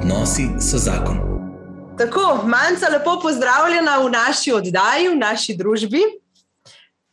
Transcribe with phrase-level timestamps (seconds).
[0.00, 1.18] Odnosi so zakon.
[1.98, 6.00] Tako, manjka lepo pozdravljena v naši oddaji, v naši družbi.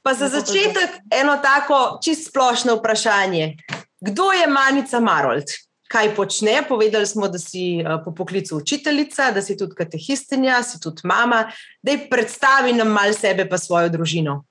[0.02, 3.58] Pa za začetek eno tako čist splošno vprašanje.
[4.00, 5.51] Kdo je Manica Marold?
[5.87, 6.62] Kaj počne?
[6.68, 11.51] Povedali smo, da si eh, po poklicu učiteljica, da si tudi katehistinja, si tudi mama.
[11.81, 14.46] Da ji predstavi nam mal sebe pa svojo družino.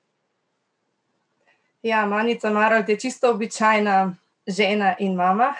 [1.83, 4.13] Ja, Manica Marold je čisto običajna
[4.47, 5.55] žena in mama.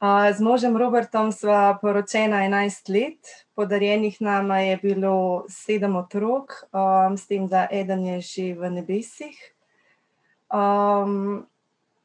[0.00, 7.24] Z možem Robertom sva poročena 11 let, podarjenih nama je bilo sedem otrok, um, s
[7.26, 9.36] tem, da eden je že v nebesih.
[10.52, 11.46] Um,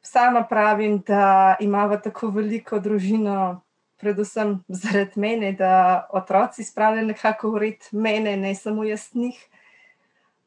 [0.02, 3.60] sama pravim, da imamo tako veliko družino,
[4.00, 9.36] predvsem zaradi mene, da otroci spravljajo nekako v red mene, ne samo jaz njih.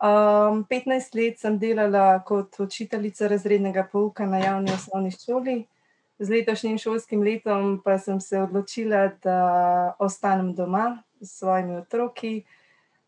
[0.00, 5.66] Um, 15 let sem delala kot učiteljica razrednega pouka na javni osnovni šoli
[6.18, 12.44] z letošnjim šolskim letom pa sem se odločila, da ostanem doma s svojimi otroki,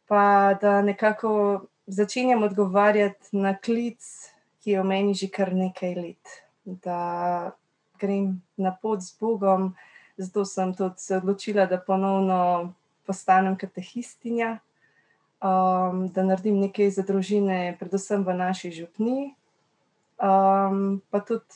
[0.07, 4.03] pa da nekako začenjam odgovarjati na klic,
[4.63, 6.43] ki je v meni že kar nekaj let.
[6.65, 7.53] Da
[8.01, 9.75] grem na pot z Bogom,
[10.17, 12.75] zato sem tudi se odločila, da ponovno
[13.07, 14.59] postanem katehistinja,
[15.39, 19.35] um, da naredim nekaj za družine, predvsem v naši župni.
[20.17, 21.55] Um, pa tudi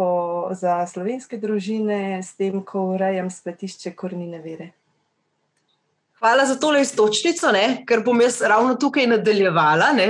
[0.00, 4.70] po, za slovenske družine, s tem, ko urejam spletišče Kornine Vere.
[6.20, 7.82] Hvala za tole istočnico, ne?
[7.88, 9.90] ker bom jaz ravno tukaj nadaljevala.
[9.96, 10.08] Ne?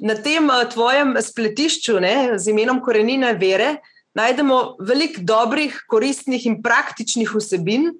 [0.00, 3.74] Na tem uh, tvojem spletišču ne, z imenom Korenine Vere
[4.16, 7.90] najdemo veliko dobrih, koristnih in praktičnih vsebin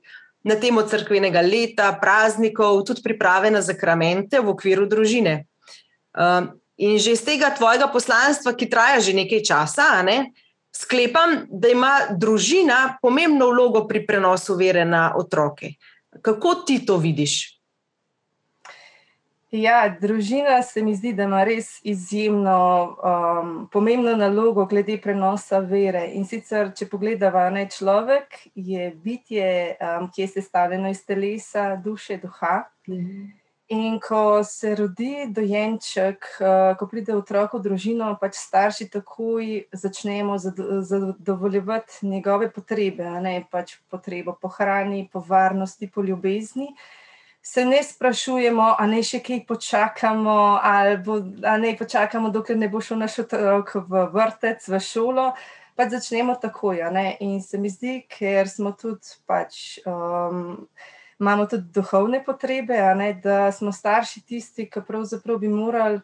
[0.49, 5.43] na temo crkvenega leta, praznikov, tudi priprave na zakramente v okviru družine.
[6.17, 10.31] Uh, in že iz tega tvojega poslanstva, ki traja že nekaj časa, ne,
[10.79, 15.75] sklepam, da ima družina pomembno vlogo pri prenosu vere na otroke.
[16.23, 17.59] Kako ti to vidiš?
[19.51, 26.03] Ja, družina se mi zdi, da ima res izjemno um, pomembno nalogo glede prenosa vere.
[26.13, 29.49] In sicer, če pogledamo, ne človek je bitje,
[29.81, 32.67] um, ki je sestavljeno iz telesa, duše, duha.
[32.89, 33.38] Mhm.
[33.69, 40.39] In ko se rodi dojenček, eh, ko pride otrok v družino, pač starši takoj začnemo
[40.39, 46.73] zadovoljevati njegove potrebe, ne pač potrebo po hrani, po varnosti, po ljubezni.
[47.43, 51.21] Se ne sprašujemo, a ne še kaj počakamo, ali bo,
[51.61, 55.33] ne počakamo, dokler ne bo šel naš otrok v vrtec, v šolo.
[55.77, 56.81] Pač začnemo takoj.
[57.21, 59.77] In se mi zdi, ker smo tudi pač.
[59.85, 60.65] Um,
[61.21, 66.01] imamo tudi duhovne potrebe, ne, da smo starši tisti, ki pravzaprav bi morali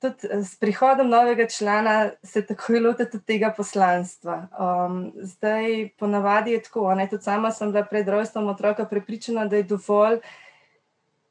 [0.00, 4.46] tudi eh, s prihodom novega člana se takoj lotiti tega poslanstva.
[4.58, 9.56] Um, zdaj, ponavadi je tako, ne, tudi sama sem bila pred rojstvom otroka prepričana, da
[9.56, 10.20] je dovolj,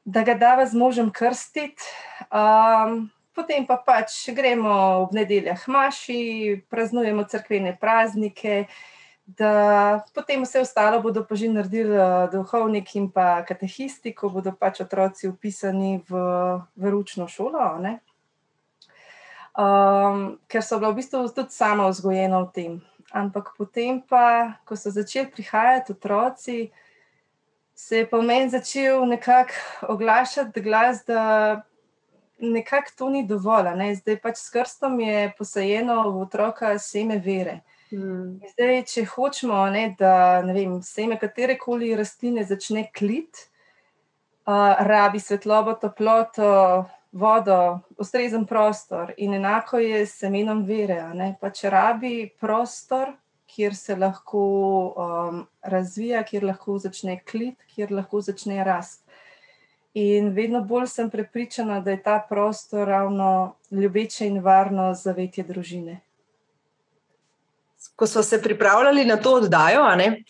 [0.04, 1.82] da ga dava z možem krstiti.
[2.30, 4.70] Um, Potem pa pač gremo
[5.02, 8.95] ob nedeljah maši, praznujemo crkvene praznike, uh,
[9.26, 14.54] da potem vse ostalo bodo pa že naredili uh, duhovnik in pa katehisti, ko bodo
[14.54, 16.14] pač otroci upisani v,
[16.76, 17.58] v ručno šolo.
[19.56, 22.72] Um, ker so bila v bistvu tudi sama vzgojena v tem.
[23.10, 26.70] Ampak potem, pa, ko so začeli prihajati otroci,
[27.74, 29.54] se je pa meni začel nekako
[29.88, 31.62] oglašati glas, da
[32.38, 33.74] nekako to ni dovolj.
[33.74, 33.94] Ne?
[33.94, 37.60] Zdaj pač s krstom je posajeno v otroka seme vere.
[37.86, 38.40] Hmm.
[38.50, 43.44] Zdaj, če hočemo, ne, da vem, seme katere koli rastline začne klit,
[44.48, 46.48] uh, rabi svetlobo, toploto,
[47.14, 47.58] vodo,
[48.02, 49.12] ustrezen prostor.
[49.22, 50.98] In enako je s semenom vere.
[51.40, 53.12] Pač rabi prostor,
[53.46, 54.42] kjer se lahko
[54.90, 59.04] um, razvija, kjer lahko začne klit, kjer lahko začne rast.
[59.94, 66.00] In vedno bolj sem prepričana, da je ta prostor ravno ljubeče in varno zavetje družine
[67.96, 70.22] ko smo se pripravljali na to oddajo, ne,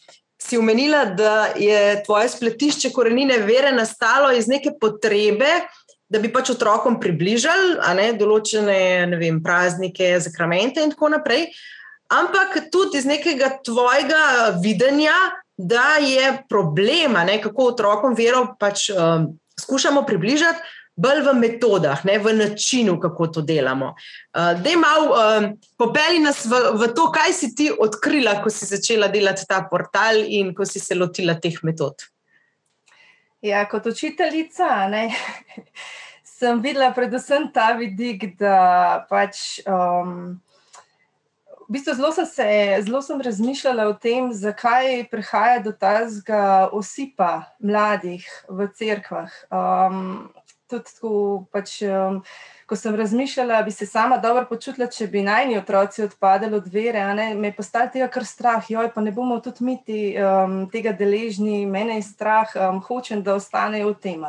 [0.43, 5.51] si umenila, da je tvoje spletišče korenine vere nastalo iz neke potrebe,
[6.09, 11.49] da bi pač otrokom približali ne, določene ne vem, praznike, zakramente in tako naprej,
[12.15, 15.17] ampak tudi iz nekega tvojega videnja,
[15.57, 20.61] da je problema, ne, kako otrokom vero pač um, skušamo približati
[20.97, 23.93] bolj v metodah, ne, v načinu, kako to delamo.
[24.33, 25.49] Uh, da je malo uh,
[25.79, 30.25] popeli nas v, v to, kaj si ti odkrila, ko si začela delati ta portal
[30.25, 32.09] in ko si se lotila teh metod.
[33.45, 35.11] Ja, kot učiteljica ne,
[36.39, 39.61] sem videla predvsem ta vidik, da pač.
[39.69, 40.41] Um,
[41.67, 42.49] v bistvu zelo sem, se,
[42.87, 49.33] zelo sem razmišljala o tem, zakaj prihaja do tega osipa mladih v cerkvah.
[49.51, 50.31] Um,
[50.71, 51.81] tudi tako pač.
[51.87, 52.23] Um,
[52.67, 57.05] ko sem razmišljala, bi se sama dobro počutila, če bi najni otroci odpadali od vere,
[57.35, 60.91] me je postalo tega kar strah, joj, pa ne bomo tudi mi ti, um, tega
[60.93, 64.27] deležni, mene je strah, um, hočem, da ostanejo v tem.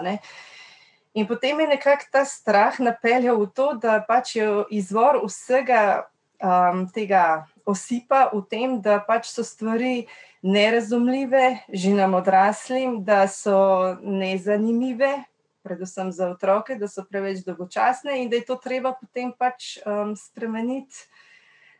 [1.18, 6.06] In potem je nekako ta strah napeljal v to, da pač je izvor vsega
[6.38, 10.06] um, tega osipa v tem, da pač so stvari
[10.45, 15.25] nerazumljive, že nam odraslim, da so nezanimive,
[15.67, 20.15] predvsem za otroke, da so preveč dolgočasne in da je to treba potem pač um,
[20.15, 21.03] spremeniti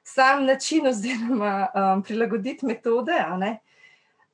[0.07, 3.17] sam način, oziroma um, prilagoditi metode.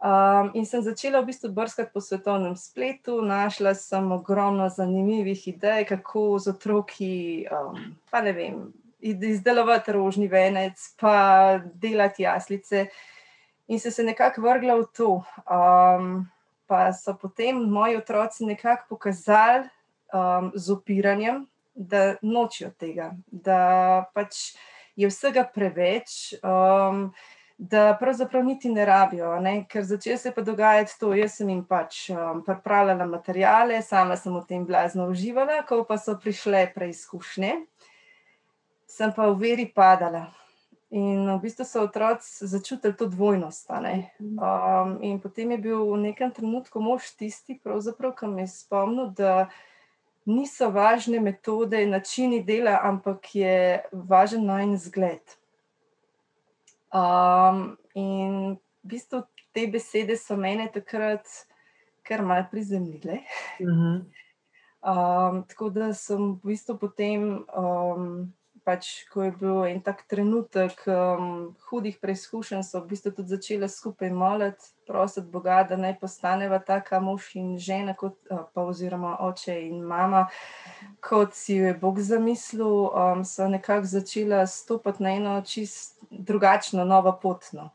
[0.03, 5.85] Um, in sem začela v bistvu brskati po svetovnem spletu, našla sem ogromno zanimivih idej,
[5.85, 8.57] kako z otroki, um, pa ne vem,
[8.99, 12.87] izdelovati rožni venec, pa delati jaslice.
[13.67, 15.23] In se nekako vrgla v to.
[15.47, 16.27] Um,
[16.73, 19.69] pa so potem moji otroci nekako pokazali
[20.09, 24.55] um, z upiranjem, da nočijo tega, da pač
[24.95, 26.33] je vsega preveč.
[26.41, 27.13] Um,
[27.57, 29.51] Da, pravzaprav niti ne rabijo, ne?
[29.69, 31.11] ker začne se pa dogajati to.
[31.15, 35.95] Jaz sem jim pač um, pripravljala materijale, sama sem v tem blazno uživala, ko pa
[36.01, 37.53] so prišle preizkušnje,
[38.89, 40.25] sem pa v veri padala.
[40.93, 43.69] In v bistvu so otroci začutili to dvojnost.
[43.69, 49.49] Um, in potem je bil v nekem trenutku mož tisti, ki mi je spomnil, da
[50.29, 55.33] niso važne metode in načini dela, ampak je važen najen zgled.
[56.93, 61.25] Um, in v bistvu te besede so mene takrat
[62.05, 63.25] kar malce prizemljile.
[63.57, 63.97] Uh -huh.
[64.85, 67.45] um, tako da sem v bistvu potem.
[67.49, 68.33] Um,
[68.65, 73.69] pač, ko je bil en tak trenutek um, hudih preizkušenj, so v bistvu tudi začele
[73.69, 79.55] skupaj moliti, prositi Boga, da naj postaneva taka mož in žena, kot, pa oziroma oče
[79.67, 80.25] in mama,
[81.03, 86.85] kot si jo je Bog zamislil, um, so nekako začela stopiti na eno čist drugačno,
[86.85, 87.71] novo potno.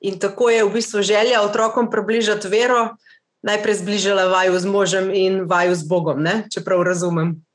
[0.00, 2.94] In tako je v bistvu želja otrokom približati vero,
[3.42, 6.44] najprej zbližala vaju z možem in vaju z Bogom, ne?
[6.50, 7.47] če prav razumem.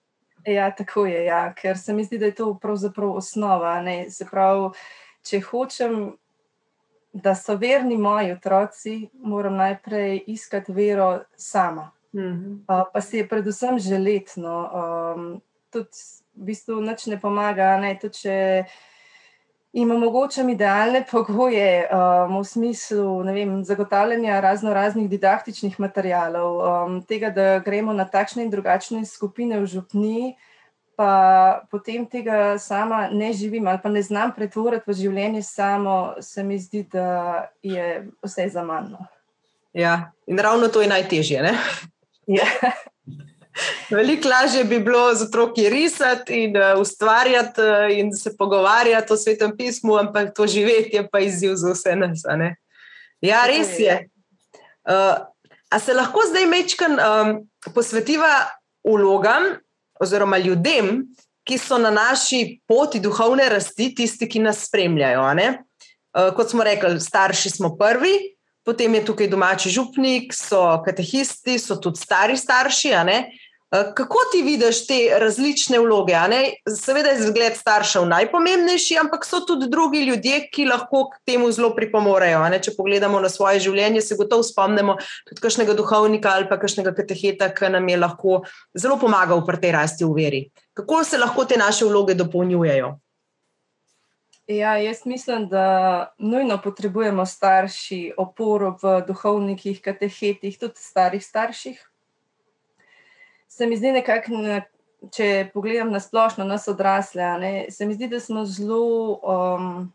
[0.46, 3.82] Ja, tako je, ja, ker se mi zdi, da je to pravzaprav osnova.
[3.82, 4.10] Ne?
[4.10, 4.70] Se pravi,
[5.24, 5.98] če hočem,
[7.14, 11.92] da so verni moji otroci, moram najprej iskati vero sama.
[12.14, 12.54] Mm -hmm.
[12.54, 14.70] uh, pa se je predvsem želetno.
[15.16, 15.90] Um, tudi
[16.36, 17.78] v bistvu nič ne pomaga.
[17.78, 17.98] Ne?
[18.02, 18.66] Tudi, če,
[19.74, 27.30] in omogočam idealne pogoje um, v smislu vem, zagotavljanja razno raznih didaktičnih materijalov, um, tega,
[27.30, 30.36] da gremo na takšne in drugačne skupine v župni,
[30.96, 36.44] pa potem tega sama ne živim ali pa ne znam pretvoriti v življenje samo, se
[36.44, 38.94] mi zdi, da je vse za manj.
[38.94, 39.08] No.
[39.74, 41.54] Ja, in ravno to je najtežje.
[42.28, 42.46] Ja.
[43.98, 49.18] Veliko lažje bi bilo z otroki risati in uh, ustvarjati uh, in se pogovarjati o
[49.18, 52.24] svetem pismu, ampak to živeti je pa izziv za vse nas.
[53.22, 54.10] Ja, res je.
[54.84, 55.26] Uh,
[55.70, 57.38] a se lahko zdaj mečkam um,
[57.74, 58.50] posvetiva
[58.84, 59.44] vlogam
[60.00, 61.06] oziroma ljudem,
[61.44, 65.24] ki so na naši poti duhovne rasti, tisti, ki nas spremljajo.
[65.24, 68.34] Uh, kot smo rekli, starši smo prvi.
[68.64, 72.94] Potem je tukaj domači župnik, so katehisti, so tudi stari starši.
[72.96, 73.24] Eh,
[73.74, 76.14] kako ti vidiš te različne vloge?
[76.70, 81.74] Seveda je zgled staršev najpomembnejši, ampak so tudi drugi ljudje, ki lahko k temu zelo
[81.76, 82.44] pripomorejo.
[82.62, 84.98] Če pogledamo na svoje življenje, se gotovo spomnimo
[85.30, 88.44] tudi kakšnega duhovnika ali pa kakšnega kateheta, ki nam je lahko
[88.78, 90.44] zelo pomagal pri tej rasti v veri.
[90.74, 93.00] Kako se lahko te naše vloge dopolnjujejo?
[94.48, 101.80] Ja, jaz mislim, da nujno potrebujemo starši oporo v duhovnikih, katehetih, tudi starih starših
[103.54, 104.40] se mi zdi nekako,
[105.14, 109.92] če pogledam na splošno, nas odrasle, ne, se mi zdi, da smo zelo um,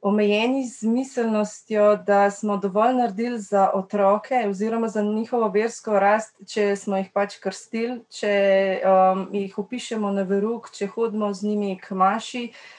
[0.00, 6.76] omejeni z miselnostjo, da smo dovolj naredili za otroke oziroma za njihovo versko rast, če
[6.76, 8.34] smo jih pač krstili, če
[8.86, 12.50] um, jih upišemo na verug, če hodimo z njimi k maši.
[12.52, 12.77] Uh,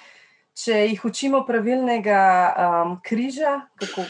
[0.60, 4.04] če jih učimo pravilnega um, križa, kako,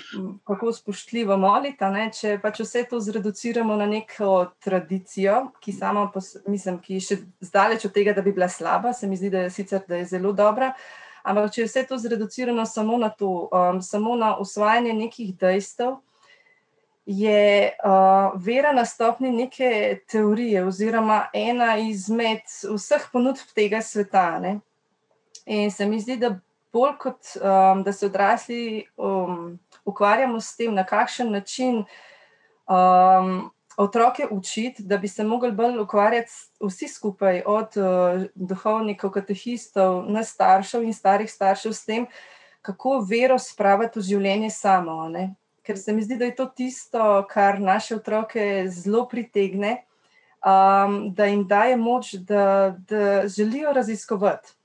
[0.47, 4.31] kako spoštljivo moliti, ne, če pač vse to zreduciramo na neko
[4.63, 6.07] tradicijo, ki sama,
[6.49, 7.19] mislim, ki je še
[7.51, 10.09] zdaleč od tega, da bi bila slaba, se mi zdi, da je sicer da je
[10.15, 10.71] zelo dobra.
[11.29, 15.99] Ampak, če je vse to zreducirano samo na to, um, samo na usvajanje nekih dejstev,
[17.09, 24.31] je uh, vera na stopni neke teorije, oziroma ena izmed vseh ponudb tega sveta.
[24.41, 24.59] Ne?
[25.49, 26.35] In se mi zdi, da
[26.73, 31.79] bolj kot um, da se odrasli um, ukvarjamo s tem, na kakšen način
[32.69, 40.03] um, otroke učiti, da bi se mogli bolj ukvarjati vsi skupaj, od uh, duhovnikov, katehistov,
[40.05, 42.05] na staršev in starih staršev, s tem,
[42.61, 45.07] kako vero spraviti v življenje samo.
[45.09, 45.31] Ne?
[45.65, 49.79] Ker se mi zdi, da je to tisto, kar naše otroke zelo pritegne,
[50.45, 54.58] um, da jim daje moč, da, da želijo raziskovati.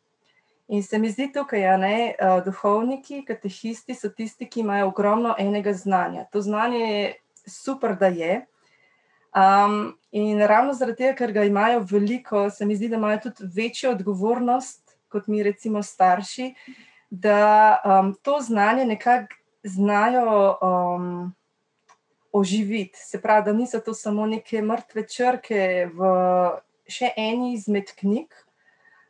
[0.69, 5.35] In se mi zdi tukaj, da ne, uh, duhovniki, katehisti so tisti, ki imajo ogromno
[5.39, 6.25] enega znanja.
[6.33, 7.15] To znanje je
[7.47, 8.47] super, da je.
[9.35, 13.51] Um, in ravno zaradi tega, ker ga imajo veliko, se mi zdi, da imajo tudi
[13.55, 16.55] večjo odgovornost kot mi, recimo, starši,
[17.11, 21.35] da um, to znanje nekako znajo um,
[22.33, 22.99] oživiti.
[22.99, 25.61] Se pravi, da niso to samo neke mrtve črke
[25.95, 26.11] v
[26.91, 28.35] še eni izmed knjig,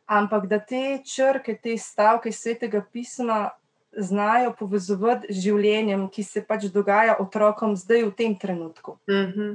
[0.05, 3.49] ampak da te črke, te stavke svetega pisma.
[3.97, 8.97] Znajo povezovati z življenjem, ki se pač dogaja otrokom zdaj, v tem trenutku.
[9.07, 9.53] Mm -hmm.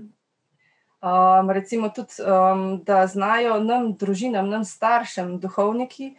[1.01, 6.11] Um, recimo tudi, um, da znajo nam, družinam, nam, staršem, duhovniki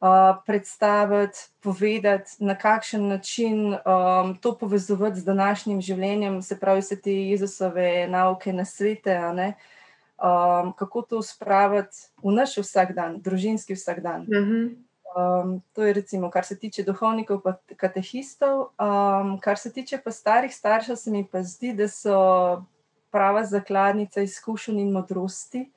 [0.00, 6.96] uh, predstaviti, povedati, na kakšen način um, to povezovati z današnjim življenjem, se pravi, vse
[7.00, 9.20] te Jezusove nauke na svete,
[10.22, 14.22] um, kako to spraviti v naš vsakdan, družinski vsakdan.
[14.22, 14.74] Mm -hmm.
[15.16, 18.58] Um, to je, recimo, kar se tiče duhovnikov, pa katehistov.
[18.60, 22.64] Um, kar se tiče pa starih staršev, se mi pa zdi, da so
[23.10, 25.70] prava zakladnica izkušenj in modrosti.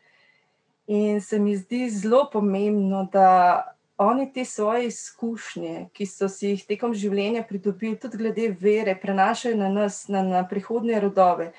[0.88, 3.63] In se mi zdi zelo pomembno, da
[3.98, 9.58] oni te svoje izkušnje, ki so si jih tekom življenja pridobili, tudi glede vere, prenašajo
[9.58, 11.51] na nas, na, na prihodne rodove.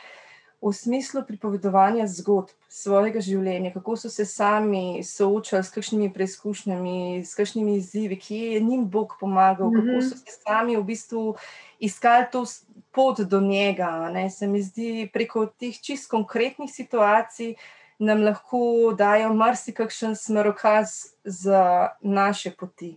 [0.60, 7.32] V smislu pripovedovanja zgodb svojega življenja, kako so se sami soočali s kakšnimi preizkušnjami, s
[7.34, 9.88] kakšnimi izzivi, ki je njim Bog pomagal, mm -hmm.
[9.88, 11.36] kako so se sami v bistvu
[11.78, 12.44] iskali to
[12.92, 14.10] pot do njega.
[14.12, 14.30] Ne?
[14.30, 17.54] Se mi zdi, preko teh čist konkretnih situacij
[17.98, 20.88] nam lahko dajo marsikakšen smerokaz
[21.24, 22.96] za naše poti.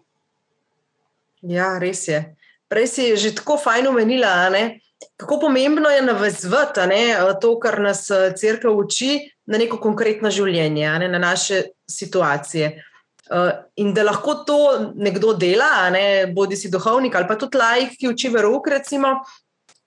[1.41, 2.35] Ja, res je.
[2.71, 4.47] Prej si že tako fajn omenila,
[5.17, 6.87] kako pomembno je navezvati
[7.41, 8.07] to, kar nas
[8.39, 11.07] crkva uči, na neko konkretno življenje, ne?
[11.07, 12.73] na naše situacije.
[13.31, 14.57] Uh, in da lahko to
[14.99, 19.13] nekdo dela, ne, bodi si duhovnik ali pa tudi laik, ki uči verok, recimo,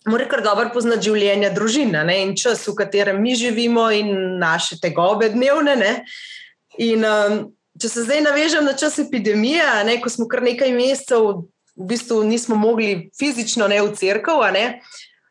[0.08, 4.80] mora kar dobro poznati življenje družine ne, in čas, v katerem mi živimo, in naše
[4.80, 5.76] tegobe dnevne.
[5.76, 5.92] Ne.
[6.82, 7.36] In um,
[7.80, 11.44] če se zdaj navežem na čas epidemije, ne, ko smo kar nekaj mesecev,
[11.76, 14.40] v bistvu nismo mogli fizično ne v crkvu.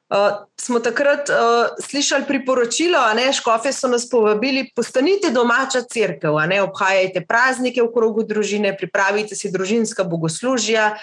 [0.05, 7.25] Uh, smo takrat uh, slišali priporočilo, da škofe so nas povabili, postanite domača crkva, obhajajte
[7.25, 10.97] praznike v krogu družine, pripravite si družinska bogoslužja.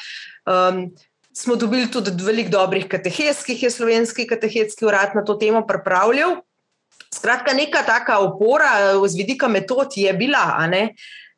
[0.46, 0.94] Um,
[1.34, 5.66] smo dobili tudi veliko dobrih katehes, ki jih je slovenski katehetski urad na to temo
[5.66, 6.36] pripravljal.
[7.14, 10.62] Skratka, neka taka opora z vidika metod je bila.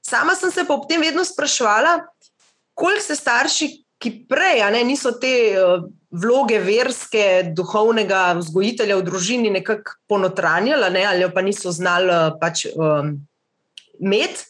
[0.02, 2.04] Sama sem se pa ob tem vedno sprašvala,
[2.74, 5.84] koliko se starši, ki prej ne, niso te uh,
[6.14, 12.66] vloge verske, duhovnega vzgojitelja v družini nekako ponotranjali ne, ali pa niso znali uh, pač,
[12.74, 13.16] um,
[14.00, 14.46] imeti.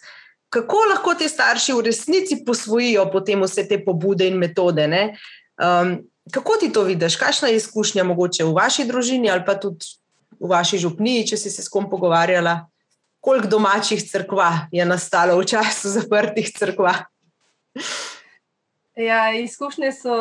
[0.54, 4.86] Kako lahko ti starši v resnici posvojijo potem vse te pobude in metode?
[5.58, 5.96] Um,
[6.30, 9.86] kako ti to vidiš, kakšna je izkušnja mogoče v vaši družini ali pa tudi
[10.40, 12.66] v vaši župniji, če si se s kom pogovarjala?
[13.20, 16.94] Koliko domačih crkva je nastalo v času zaprtih crkva?
[18.96, 20.16] Ja, izkušnje so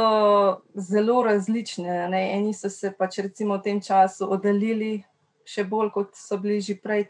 [0.73, 2.07] zelo različne.
[2.09, 2.21] Ne?
[2.37, 5.03] Eni so se pač recimo v tem času oddaljili
[5.45, 7.05] še bolj, kot so bili že prej.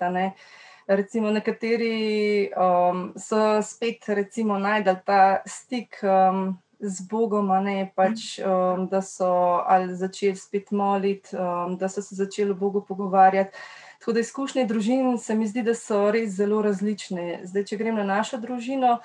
[0.87, 4.03] Recimo, nekateri um, so spet
[4.35, 9.63] najdel ta stik um, z Bogom, ne, pač, um, da so
[9.95, 13.55] začeli spet moliti, um, da so se začeli o Bogu pogovarjati.
[13.99, 17.45] Tako da izkušnje družin se mi zdi, da so res zelo različne.
[17.47, 18.97] Zdaj, če grem na našo družino,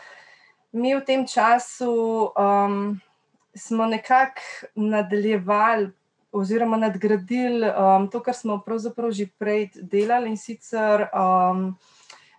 [0.72, 3.00] mi v tem času um,
[3.54, 4.40] smo nekako
[4.74, 5.90] nadaljevali
[6.32, 11.08] oziroma nadgradili um, to, kar smo pravzaprav že prej delali in sicer.
[11.14, 11.78] Um,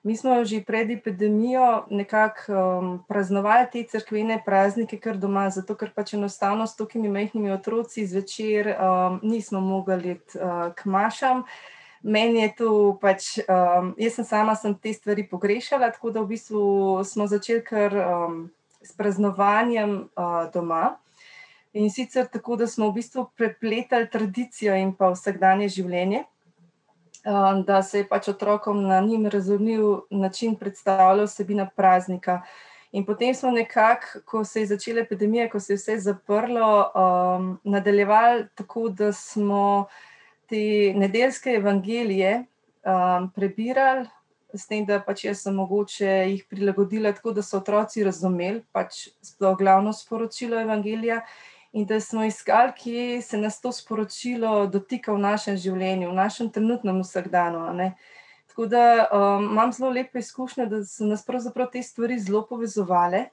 [0.03, 5.91] Mi smo že pred epidemijo nekako um, praznovali te crkvene praznike, kar doma, zato ker
[5.91, 11.43] pač enostavno s tokimi majhnimi otroci zvečer um, nismo mogli uh, k mašam.
[12.03, 16.31] Meni je to pač, um, jaz sem sama sem te stvari pogrešala, tako da v
[16.31, 16.61] bistvu
[17.03, 18.37] smo začeli kar um,
[18.81, 20.95] s praznovanjem uh, doma.
[21.73, 26.23] In sicer tako, da smo v bistvu prepletali tradicijo in pa vsakdanje življenje,
[27.27, 32.41] um, da se je pač otrokom na njim razumljiv način predstavljala vsebina praznika.
[32.91, 37.59] In potem smo nekako, ko se je začela epidemija, ko se je vse zaprlo, um,
[37.63, 39.85] nadaljevali tako, da smo
[40.49, 42.43] te nedeljske evangelije
[42.85, 44.07] um, prebirali,
[44.53, 49.07] s tem, da pač jaz sem mogoče jih prilagodila tako, da so otroci razumeli pač
[49.21, 51.21] sploh glavno sporočilo evangelija.
[51.71, 56.49] In da smo iskali, kje se nas to sporočilo dotika v našem življenju, v našem
[56.49, 57.61] trenutnem vsakdanu.
[58.49, 58.81] Tako da
[59.13, 63.27] um, imam zelo lepe izkušnje, da so nas pravzaprav te stvari zelo povezovale,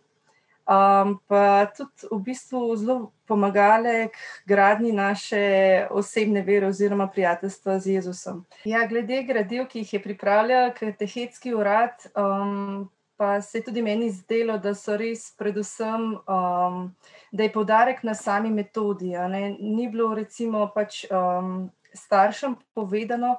[0.67, 7.87] um, pa tudi v bistvu zelo pomagale k gradni naše osebne vere oziroma prijateljstva z
[7.87, 8.45] Jezusom.
[8.65, 14.11] Ja, glede gradiv, ki jih je pripravljal Katehetski urad, um, pa se je tudi meni
[14.11, 16.95] zdelo, da so res predvsem, um,
[17.33, 19.15] da je poudarek na sami metodi.
[19.59, 23.39] Ni bilo recimo pač um, staršem povedano,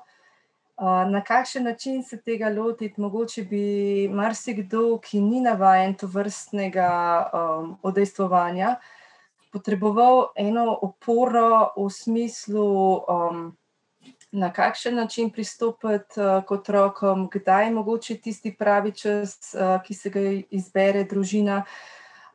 [0.80, 6.90] Na kakšen način se tega lotiti, mogoče bi marsikdo, ki ni navaden to vrstnega
[7.34, 8.76] um, odejstvovanja,
[9.52, 12.68] potreboval eno oporo v smislu,
[13.10, 13.58] um,
[14.32, 19.94] na kakšen način pristopiti uh, k otrokom, kdaj je mogoče tisti pravi čas, uh, ki
[19.94, 21.64] se ga izbere družina.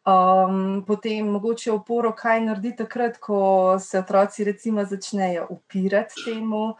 [0.03, 6.73] Um, potem mogoče oporo, kaj narediti takrat, ko se otroci recimo začnejo upirati temu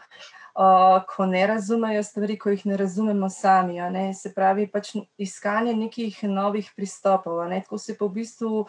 [1.09, 3.79] ko ne razumejo stvari, ko jih ne razumemo sami.
[3.91, 4.13] Ne?
[4.13, 7.41] Se pravi, pač iskanje nekih novih pristopov.
[7.49, 8.65] Tako se pa v bistvu.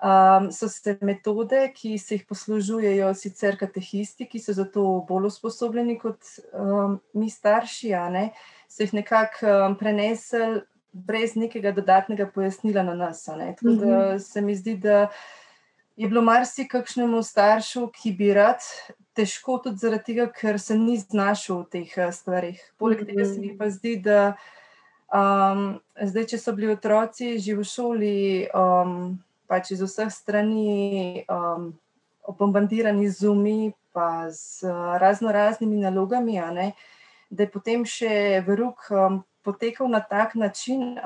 [0.00, 5.26] Um, so se metode, ki se jih poslužujejo sicer katehisti, ki so za to bolj
[5.28, 6.24] usposobljeni kot
[6.56, 8.22] um, mi starši, ne,
[8.64, 10.62] so jih nekako um, prenesli
[10.92, 13.24] brez nekega dodatnega pojasnila na nas.
[13.24, 14.18] Tako da mhm.
[14.18, 15.10] se mi zdi, da
[15.96, 18.64] je bilo marsikakšnemu staršu, ki bi rad
[19.14, 22.60] težko tudi zaradi tega, ker se ni znašel v teh uh, stvarih.
[22.78, 23.58] Poleg tega se mi mhm.
[23.58, 24.20] pa zdi, da
[25.10, 28.20] um, zdaj, če so bili otroci že v šoli,
[28.54, 29.18] um,
[29.50, 31.72] pač iz vseh strani um,
[32.30, 36.70] obombardirani z umi, pa z uh, razno raznimi nalogami, ne,
[37.30, 40.98] da je potem še verug um, potekal na tak način.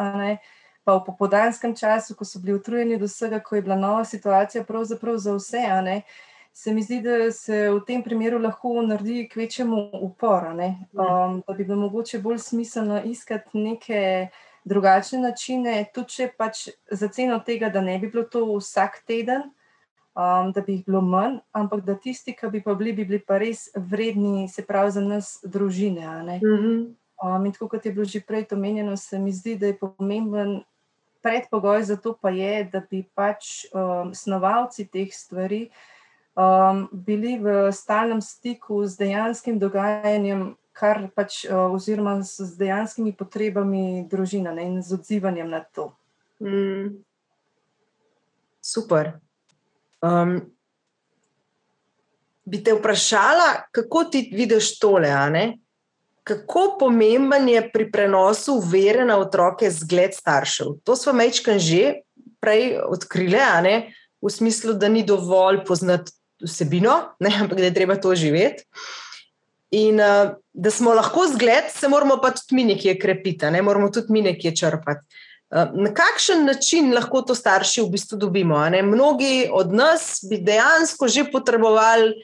[0.84, 4.66] Pa v popodanskem času, ko so bili utrujeni do vsega, ko je bila nova situacija,
[4.68, 9.36] pravzaprav za vse, uh, se mi zdi, da se v tem primeru lahko naredi k
[9.36, 10.54] večjemu uporu.
[10.54, 14.28] Um, da bi bilo mogoče bolj smiselno iskati neke
[14.64, 19.50] drugačne načine, tudi če pač za ceno tega, da ne bi bilo to vsak teden.
[20.14, 23.18] Um, da bi jih bilo manj, ampak da tisti, ki bi pa bili, bi bili
[23.18, 26.06] pa res vredni, se pravi, za nas, družine.
[26.06, 26.84] Mm -hmm.
[27.18, 30.62] um, in tako kot je bilo že prej omenjeno, se mi zdi, da je pomemben
[31.22, 35.93] predpogoj za to, pa je, da bi pač um, snovalci teh stvari uh,
[36.34, 44.06] um, bili v stalnem stiku z dejanskim dogajanjem, kar pač, uh, oziroma z dejanskimi potrebami
[44.10, 45.94] družine ne, in z odzivanjem na to.
[46.42, 46.98] Mm.
[48.64, 49.20] Super.
[50.02, 50.40] Um,
[52.44, 55.12] bi te vprašala, kako ti vidiš tole?
[56.24, 60.80] Kako pomemben je pri prenosu vere na otroke zgled staršev?
[60.84, 61.82] To smo mečkaj že
[62.40, 63.92] prej odkrili,
[64.24, 66.12] v smislu, da ni dovolj poznati
[66.44, 68.64] vsebino, ne, ampak da je treba to živeti.
[69.74, 73.90] In uh, da smo lahko zgled, se moramo pa tudi mi nekje krepiti, ne moramo
[73.90, 75.06] tudi mi nekje črpati.
[75.50, 78.60] Uh, na kakšen način lahko to starši v bistvu dobimo?
[78.82, 82.14] Mnogi od nas bi dejansko že potrebovali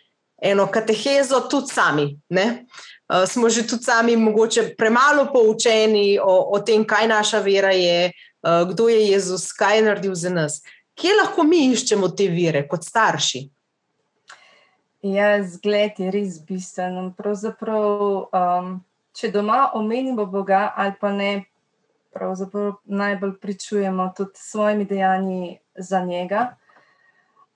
[0.42, 2.20] eno katehezo, tudi sami.
[2.30, 8.12] Uh, smo že tudi sami, mogoče premalo poučeni o, o tem, kaj naša vera je,
[8.46, 10.62] uh, kdo je Jezus, kaj je naredil za nas.
[10.94, 13.48] Kje lahko mi iščemo te vire kot starši?
[15.02, 17.14] Ja, zgled je res bistven.
[17.16, 17.84] Pravzaprav,
[18.36, 18.72] um,
[19.16, 21.30] če doma omenimo Boga, ali pa ne,
[22.12, 26.50] pravzaprav najbolj pričujemo tudi s svojimi dejanji za njega.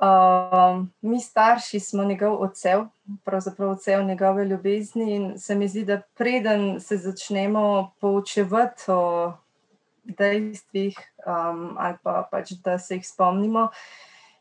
[0.00, 2.86] Um, mi, starši, smo njegov odsev,
[3.24, 9.32] pravzaprav odsev njegove ljubezni, in se mi zdi, da preden se začnemo poučevati o
[10.04, 13.68] dejstvih, um, ali pa pač da se jih spomnimo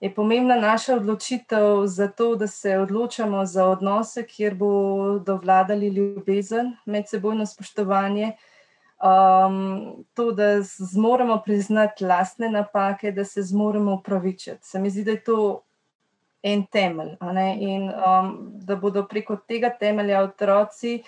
[0.03, 6.73] je pomembna naša odločitev za to, da se odločamo za odnose, kjer bodo vladali ljubezen,
[6.85, 8.33] medsebojno spoštovanje.
[9.03, 14.67] Um, to, da zmoremo priznati lastne napake, da se zmoremo upravičiti.
[14.67, 15.61] Se mi zdi, da je to
[16.43, 17.15] en temelj.
[17.59, 21.03] In um, da bodo preko tega temelja otroci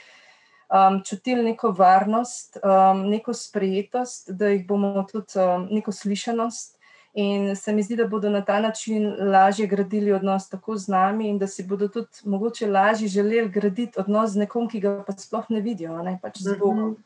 [0.70, 6.75] um, čutili neko varnost, um, neko sprejetost, da jih bomo tudi um, neko slišanost.
[7.16, 11.30] In se mi zdi, da bodo na ta način lažje gradili odnos tako z nami,
[11.30, 15.14] in da si bodo tudi mogoče lažje želeli graditi odnos z nekom, ki ga pa
[15.14, 16.98] sploh ne vidijo, ne pač z Bogom.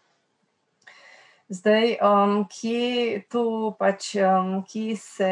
[1.50, 5.30] Zdaj, um, kje to pač, um, kje se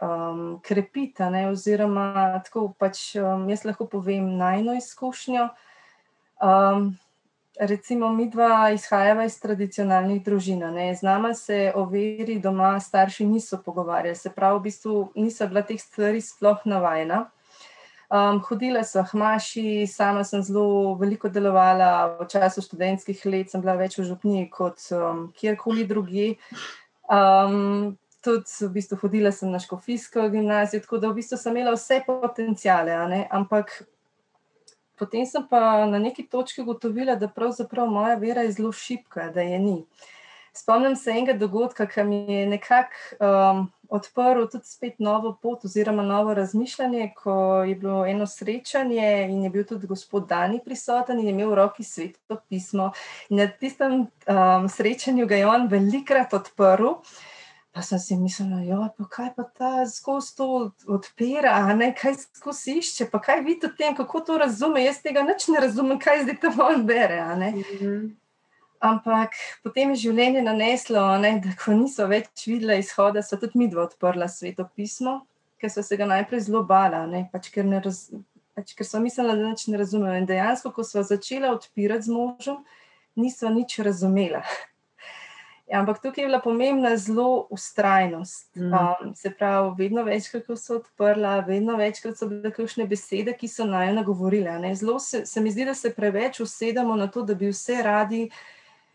[0.00, 5.48] um, krepita, ne, oziroma tako pač um, jaz lahko povem najno izkušnjo.
[6.40, 6.98] Um,
[7.60, 10.62] recimo, mi dva izhajava iz tradicionalnih družin.
[10.94, 15.62] Z nama se o veri doma starši niso pogovarjali, se pravi, v bistvu niso bila
[15.62, 17.26] teh stvari sploh navajena.
[18.08, 23.74] Um, hodila so hmaši, sama sem zelo veliko delovala v času študentskih let, sem bila
[23.76, 26.30] več v župni kot um, kjerkoli drugi.
[27.04, 31.76] Um, tudi v bistvu hodila sem na škofijsko gimnazijo, tako da v bistvu sem imela
[31.76, 32.96] vse potencijale,
[33.28, 33.76] ampak
[34.98, 39.42] potem sem pa na neki točki ugotovila, da pravzaprav moja vera je zelo šipka, da
[39.42, 39.78] je ni.
[40.52, 46.02] Spomnim se enega dogodka, ki mi je nekako um, odprl tudi spet novo pot, oziroma
[46.02, 51.26] novo razmišljanje, ko je bilo eno srečanje in je bil tudi gospod Dani prisoten in
[51.26, 52.90] je imel v roki sveto pismo.
[53.28, 56.98] In na tistem um, srečanju ga je on velikrat odprl.
[57.78, 58.62] Pa sem si mislila, da
[58.98, 60.46] je kaj pa ta skozi to
[60.90, 64.82] odpira, ne, kaj skozi išče, pa kaj vidi o tem, kako to razume.
[64.82, 67.20] Jaz tega ne razumem, kaj zdaj tam on bere.
[68.82, 73.68] Ampak potem je življenje naneslo, ne, da ko niso več videla izhoda, so tudi mi
[73.70, 75.20] dva odprla sveto pismo,
[75.62, 78.08] ker so se ga najprej zelo bala, ne, pač ker, ne raz,
[78.58, 80.16] pač ker so mislila, da nič ne razumejo.
[80.18, 82.58] In dejansko, ko so začela odpirati z možem,
[83.14, 84.42] niso nič razumela.
[85.70, 88.56] Ja, ampak tukaj je bila pomembna zelo ustrajnost.
[88.56, 88.72] Mm.
[88.72, 93.66] Um, se pravi, vedno večkrat, so odprla, vedno večkrat so bile kakšne besede, ki so
[93.68, 94.74] naj nagovorile.
[94.74, 98.30] Zelo se, se mi zdi, da se preveč usedamo na to, da bi vse radi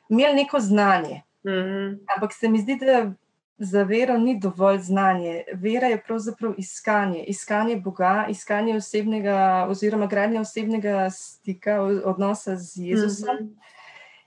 [0.09, 1.21] imeli neko znanje.
[1.45, 1.99] Mm.
[2.15, 3.11] Ampak se mi zdi, da
[3.57, 5.43] za vero ni dovolj znanje.
[5.53, 13.35] Vera je pravzaprav iskanje, iskanje Boga, iskanje osebnega, oziroma gradnja osebnega stika, odnosa z Jezusom.
[13.35, 13.73] Mm -hmm.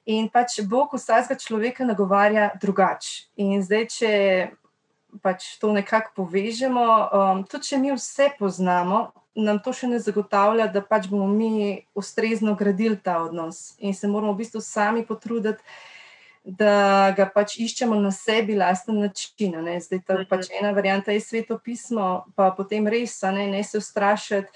[0.06, 3.26] In pač Bog vsakega človeka nagovarja drugače.
[3.42, 4.12] In zdaj, če
[5.22, 10.68] pač to nekako povežemo, um, tudi če mi vse poznamo, nam to še ne zagotavlja,
[10.72, 15.60] da pač bomo mi ustrezno gradili ta odnos in se moramo v bistvu sami potruditi,
[16.46, 19.58] da ga pač iščemo na sebi, lasten način.
[19.66, 19.80] Ne?
[19.82, 20.28] Zdaj, ta mhm.
[20.30, 24.52] pač ena varianta je svetopismo, pa potem res, ne, ne se ustrašiti.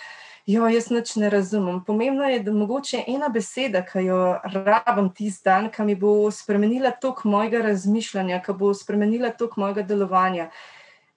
[0.51, 1.79] Jo, jaz nič ne razumem.
[1.87, 4.19] Pomembno je, da mogoče ena beseda, ki jo
[4.55, 9.85] rabim tisti dan, ki mi bo spremenila tok mojega razmišljanja, ki bo spremenila tok mojega
[9.87, 10.49] delovanja.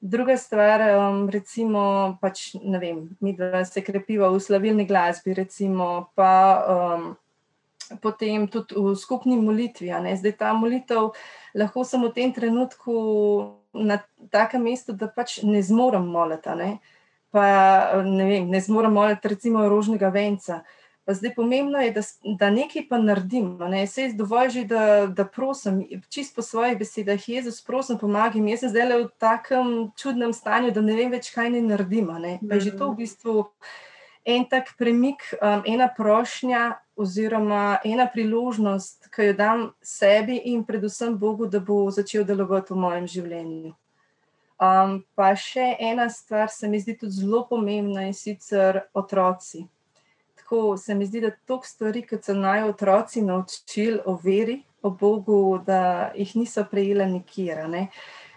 [0.02, 1.82] Druga stvar, um, recimo,
[2.22, 3.34] pač, ne vem, mi
[3.66, 6.34] se krepiva v slavilni glasbi, recimo, pa
[6.76, 7.10] um,
[8.04, 9.90] potem tudi v skupni molitvi.
[10.20, 11.14] Zdaj ta molitev
[11.56, 16.78] lahko sem v tem trenutku na takem mestu, da pač ne zmorem moliti.
[17.34, 17.46] Pa
[18.06, 20.62] ne, vem, ne zmorem moliti recimo rožnega venca.
[21.04, 22.02] Pa zdaj pomembno je, da,
[22.40, 23.58] da nekaj pa naredim.
[23.72, 23.82] Ne?
[23.88, 25.82] Se je dovolj že, da, da prosim,
[26.14, 28.54] čist po svojih besedah, Jezus, prosim, pomagaj mi.
[28.54, 32.14] Jaz sem zdaj v takem čudnem stanju, da ne vem več, kaj ne naredim.
[32.22, 32.38] Ne?
[32.46, 33.36] Pa je že to v bistvu
[34.26, 41.18] en tak premik, um, ena prošnja oziroma ena priložnost, ki jo dam sebi in predvsem
[41.18, 43.74] Bogu, da bo začel delovati v mojem življenju.
[44.64, 49.66] Um, pa še ena stvar se mi zdi tudi zelo pomembna in sicer otroci
[50.54, 54.90] tako se mi zdi, da toliko stvari, kot so naj otroci naučili o veri, o
[54.90, 57.70] Bogu, da jih niso prejela nikjer.
[57.70, 57.88] Ne?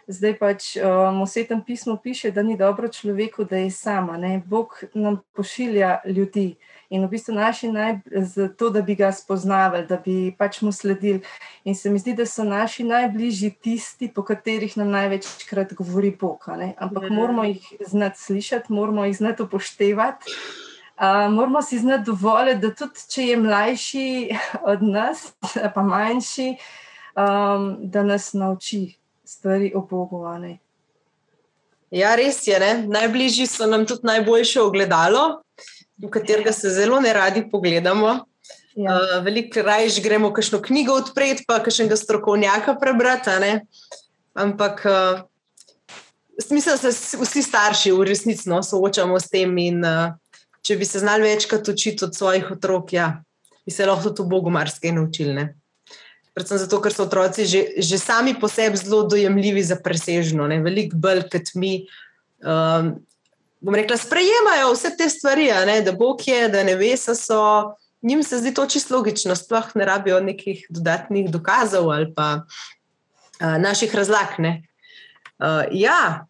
[0.07, 4.17] Zdaj pač um, v svetem pismu piše, da ni dobro človeku, da je sama.
[4.17, 4.43] Ne?
[4.47, 6.55] Bog nam pošilja ljudi
[6.91, 7.99] in v bistvu naši naj,
[8.35, 11.23] zato, da bi ga spoznavali, da bi pač mu sledili.
[11.65, 16.47] In se mi zdi, da so naši najbližji tisti, po katerih nam največkrat govori Bog.
[16.77, 17.15] Ampak mhm.
[17.15, 20.39] moramo jih znati slišati, moramo jih znati upoštevati
[21.31, 24.31] moramo si znati dovolj, da tudi če je mlajši
[24.63, 25.33] od nas,
[25.75, 26.57] pa manjši,
[27.17, 30.25] um, da nas nauči stvari o Bogu.
[31.91, 32.59] Ja, res je.
[32.61, 32.87] Ne?
[32.89, 35.43] Najbližji so nam tudi najboljše ogledalo,
[36.03, 38.27] v katerega se zelo ne radi pogledamo.
[38.77, 38.93] Ja.
[38.93, 43.57] Uh, Veliko raje gremo kakšno knjigo odpreti, pa kakšnega strokovnjaka prebrati.
[44.35, 45.25] Ampak uh,
[46.53, 50.13] mislim, da se vsi starši v resnici no, soočamo s tem in uh,
[50.67, 53.23] če bi se znali večkrat učiti od svojih otrok, ja,
[53.67, 55.35] bi se lahko tudi v Bogu marsikaj naučili.
[55.35, 55.47] Ne?
[56.37, 60.99] Predvsem zato, ker so otroci že, že sami po sebi zelo dojemljivi za presežno, veliko
[61.01, 61.87] bolj kot mi.
[62.45, 62.99] Um,
[63.61, 65.81] bom rekla, sprejemajo vse te stvari, ne?
[65.83, 67.43] da Bog je, da ne ve, da so.
[68.03, 73.57] Njim se zdi to čisto logično, sploh ne rabijo nekih dodatnih dokazov ali pa uh,
[73.59, 74.37] naših razlag.
[74.39, 76.27] Uh, ja,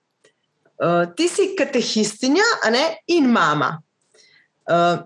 [0.79, 2.47] uh, ti si katehistinja
[3.07, 3.83] in mama.
[4.71, 5.05] Uh,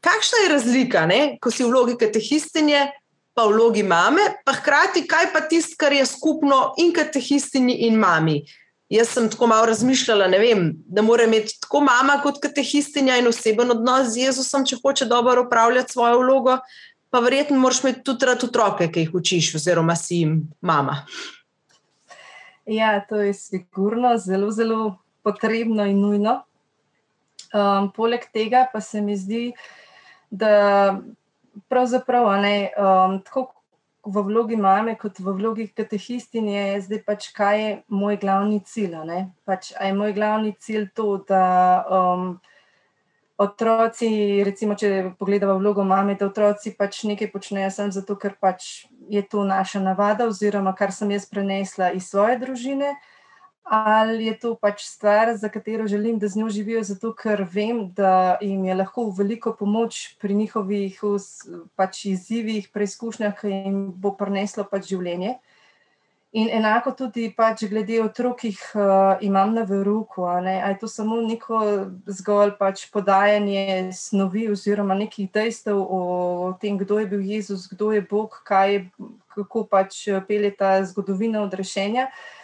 [0.00, 1.36] kakšna je razlika, ne?
[1.40, 2.86] ko si v vlogi katehistinje,
[3.34, 8.40] pa vlogi mame, pa hkrati, kaj pa tisto, kar je skupno in katehistini in mami.
[8.88, 13.70] Jaz sem tako malo razmišljala, vem, da mora imeti tako mama kot katehistinja in oseben
[13.70, 16.56] odnos z Jezusom, če hoče dobro upravljati svojo vlogo,
[17.10, 21.02] pa verjetno moraš imeti tudi rad otroke, ki jih učiš, oziroma si jim mama.
[22.68, 26.42] Ja, to je sigurno zelo, zelo potrebno in nujno.
[27.52, 29.52] Um, poleg tega pa se mi zdi,
[30.30, 30.98] da
[31.68, 33.46] pravzaprav ne, um, tako
[34.06, 38.94] v vlogi mame, kot v vlogi katehistinje, je zdaj pač kaj je moj glavni cilj.
[39.44, 41.42] Pač, je moj glavni cilj to, da
[41.90, 42.38] um,
[43.38, 48.88] otroci, recimo, če pogledamo vlogo mame, da otroci pač nekaj počnejo samo zato, ker pač
[49.08, 52.96] je to naša navada, oziroma kar sem jaz prenesla iz svoje družine
[53.70, 57.90] ali je to pač stvar, za katero želim, da z njo živijo, zato ker vem,
[57.92, 61.00] da jim je lahko veliko pomoč pri njihovih
[61.76, 65.36] pač izzivih, preizkušnjah, ki jim bo prineslo pač življenje.
[66.32, 70.88] In enako tudi pač glede otrok, ki jih uh, imam na veruku, ali je to
[70.88, 71.60] samo neko
[72.06, 78.04] zgolj pač podajanje snovi oziroma nekih dejstev o tem, kdo je bil Jezus, kdo je
[78.04, 78.90] Bog, kaj,
[79.32, 82.08] kako pač pelje ta zgodovina odrešenja.
[82.08, 82.37] Uh,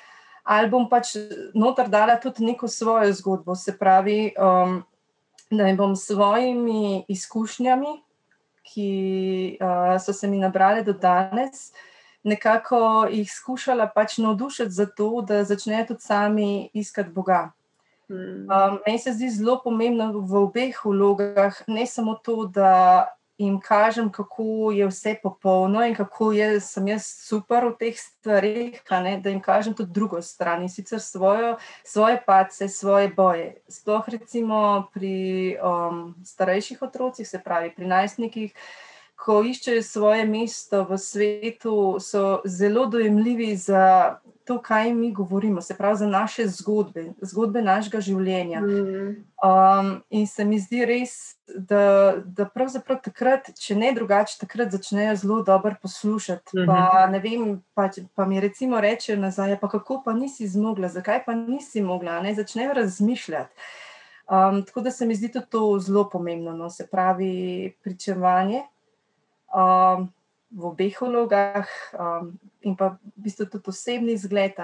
[0.45, 1.17] ali bom pač
[1.57, 4.83] noter dala tudi neko svojo zgodbo, se pravi, um,
[5.51, 8.03] da bom s svojimi izkušnjami,
[8.65, 8.89] ki
[9.61, 11.73] uh, so se mi nabrale do danes,
[12.25, 17.53] nekako jih skušala pač navdušiti za to, da začnejo tudi sami iskati Boga.
[18.09, 18.45] Hmm.
[18.49, 24.13] Um, meni se zdi zelo pomembno v obeh vlogah, ne samo to, da jim kažem,
[24.13, 28.81] kako je vse popolno in kako je, sem jaz super v teh stvarih,
[29.23, 33.57] da jim kažem tudi drugo stran in sicer svojo, svoje pace, svoje boje.
[33.69, 38.55] Sploh recimo pri um, starejših otrocih, se pravi pri najstnikih.
[39.25, 43.85] Ko iščejo svoje mesto v svetu, so zelo dojemljivi za
[44.45, 48.61] to, kaj mi govorimo, se pravi za naše zgodbe, zgodbe našega življenja.
[48.61, 49.15] Mm.
[49.45, 51.15] Um, in se mi zdi res,
[51.49, 56.67] da, da pravzaprav takrat, če ne drugače, takrat začnejo zelo dobro poslušati.
[56.67, 61.25] Pa ne vem, pa, pa mi recimo rečejo nazaj, pa kako pa nisi zmogla, zakaj
[61.25, 63.67] pa nisi mogla, ne začnejo razmišljati.
[64.25, 68.63] Um, tako da se mi zdi to zelo pomembno, no, se pravi pričevanje.
[69.55, 70.11] Um,
[70.55, 71.67] v obeh vlogah,
[71.99, 74.55] um, in pa v bistvu tudi osebni zgled,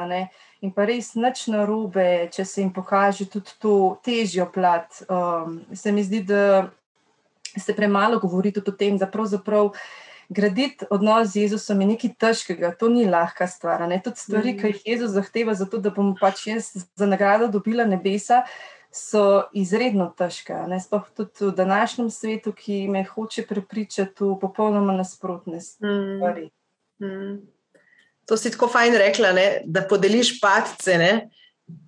[0.62, 4.86] in pa res nič na robe, če se jim pokaže tudi to težjo plat.
[5.10, 6.70] Um, se mi zdi, da
[7.58, 9.74] se premalo govori tudi o tem, da pravzaprav.
[10.30, 13.82] Graditi odnos z Jezusom je nekaj težkega, to ni lahka stvar.
[13.90, 13.98] Ne?
[13.98, 14.58] Tudi stvari, mm.
[14.60, 18.44] ki jih Jezus zahteva, zato da bom pač jaz za nagrado dobila nebesa,
[18.92, 20.54] so izredno težke.
[20.82, 26.50] Sploh tudi v današnjem svetu, ki me hoče prepričati v popolnoma nasprotne stvari.
[26.98, 27.06] Mm.
[27.06, 27.38] Mm.
[28.26, 29.46] To si tako fajn rekla, ne?
[29.64, 30.98] da podeliš patce.
[30.98, 31.12] Ne?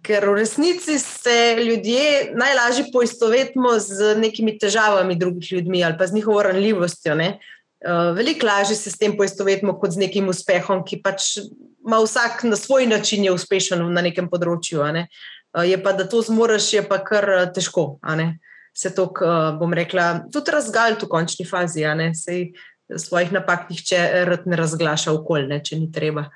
[0.02, 6.14] Ker v resnici se ljudje najlažje poistovetimo z nekimi težavami drugih ljudi ali pa z
[6.14, 7.14] njihovo ranljivostjo.
[7.14, 7.38] Ne?
[7.82, 11.38] Uh, veliko lažje se s tem poistovetimo kot z nekim uspehom, ki pač
[11.86, 14.86] ima vsak na svoj način uspešen na nekem področju.
[14.94, 15.08] Ne?
[15.08, 17.98] Eh, je pa, da to zmoriš, je pa kar eh, težko.
[18.74, 22.52] Se to, eh, bom rekla, tudi razgaliti v končni fazi, a ne se
[22.96, 26.30] svojih napak nihče ne razglaša okolje, če ni treba.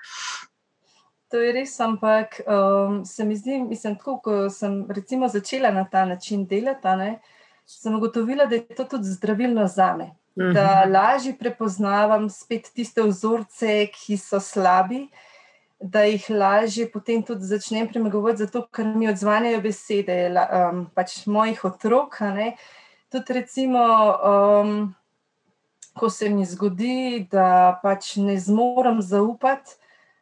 [1.33, 5.83] To je res, ampak um, se mi zdi, mislim, tako, ko sem recimo začela na
[5.85, 7.19] ta način delati, ne,
[7.67, 10.13] sem ugotovila, da je to tudi zdravilno za me.
[10.37, 10.93] Da mhm.
[10.93, 15.36] lažje prepoznavam spet tiste vzorce, ki so slabi, uh,
[15.81, 21.65] da jih lažje potem tudi začnem premagovati, zato ker mi odzvanjajo besede um, pač mojih
[21.65, 22.19] otrok.
[23.13, 23.83] Tudi, recimo,
[24.27, 24.95] um,
[25.97, 29.77] ko se mi zgodi, da pač ne zmorem zaupati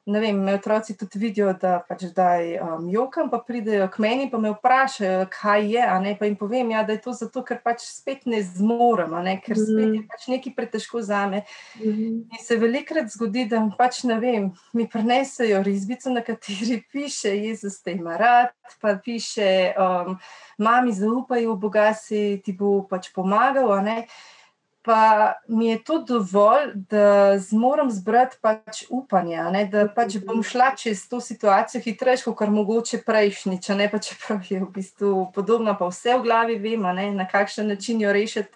[0.06, 4.26] ne vem, me otroci tudi vidijo, da pač zdaj um, jokam, pa pridejo k meni
[4.28, 5.86] in me vprašajo, kaj je.
[6.18, 9.38] Pa jim povem, ja, da je to zato, ker pač spet ne zmorem, ne?
[9.40, 10.06] ker spet je mhm.
[10.10, 11.44] pač nekaj pretežko za me.
[11.80, 12.10] Mhm.
[12.28, 17.80] In se velikrat zgodi, da pač ne vem, mi prenesejo risbico, na kateri piše: Jezus
[17.80, 20.18] te ima rad, pa piše: um,
[20.58, 23.72] Mami, zaupaj v Boga, si ti bo pač pomagal
[24.84, 30.74] pa mi je to dovolj, da zmorem zbrati pač upanje, ne, da pač bom šla
[30.76, 33.70] čez to situacijo hitreje, kot mogoče prejšnjič.
[33.78, 38.04] Ne pa čeprav je v bistvu podobno, pa vse v glavi vemo, na kakšen način
[38.04, 38.52] jo rešiti.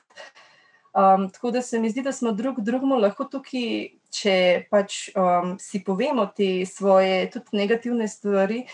[0.98, 4.36] Um, tako da se mi zdi, da smo drug drugemu lahko tukaj, če
[4.70, 8.64] pač um, si povemo te svoje tudi negativne stvari.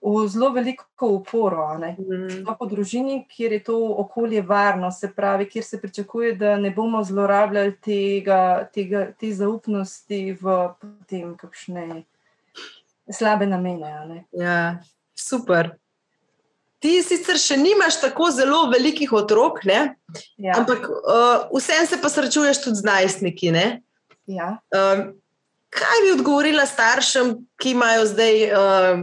[0.00, 1.66] V zelo veliko uporo.
[1.78, 2.44] Mm.
[2.58, 7.02] Po družini, kjer je to okolje varno, se pravi, kjer se pričakuje, da ne bomo
[7.04, 10.56] zlorabljali tega, tega, te zaupnosti v
[11.10, 12.04] tem, kakšne
[13.10, 14.24] slabe namene.
[14.32, 14.78] Ja,
[15.18, 15.74] super.
[16.78, 19.88] Ti sicer še nimaš tako zelo velikih otrok, ja.
[20.54, 23.50] ampak uh, vsem se pa srečuješ tudi z najstniki.
[24.30, 24.60] Ja.
[24.70, 25.08] Uh,
[25.74, 29.02] kaj bi odgovorila staršem, ki imajo zdaj uh,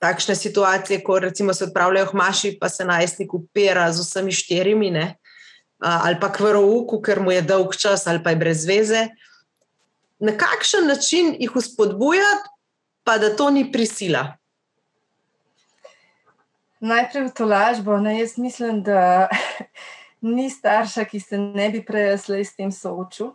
[0.00, 4.90] takšne situacije, ko recimo se odpravljajo v Maši, pa se najstnik upira z vsemi štirimi,
[4.96, 5.12] uh,
[5.78, 9.08] ali pa kvarouku, ker mu je dolg čas, ali pa je brez veze.
[10.18, 12.48] Na kakšen način jih uspodbujati,
[13.04, 14.36] pa da to ni prisila?
[16.80, 17.98] Najprej v to lažbo.
[18.00, 19.28] Ne, jaz mislim, da
[20.34, 23.34] ni starša, ki se ne bi prej s tem soočil.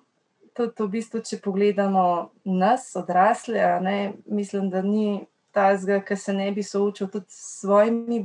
[0.56, 5.26] To, to v bistvu, če pogledamo nas, odrasle, ne, mislim, da ni
[5.56, 8.22] tazga, ki se ne bi soočil tudi s svojimi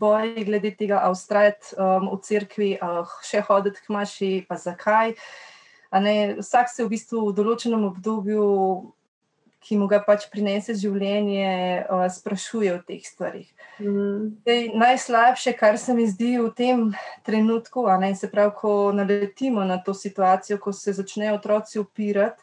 [0.00, 5.14] boji, glede tega, ali ustrajati um, v cerkvi, ali še hoditi k maši, pa zakaj.
[6.04, 8.46] Ne, vsak se v bistvu v določenem obdobju
[9.68, 13.48] ki mu ga pač prinese življenje, uh, sprašuje o teh stvarih.
[13.82, 14.38] Mm.
[14.46, 16.84] Dej, najslabše, kar se mi zdi v tem
[17.26, 22.42] trenutku, ne, se pravi, ko naletimo na to situacijo, ko se začnejo otroci upirati,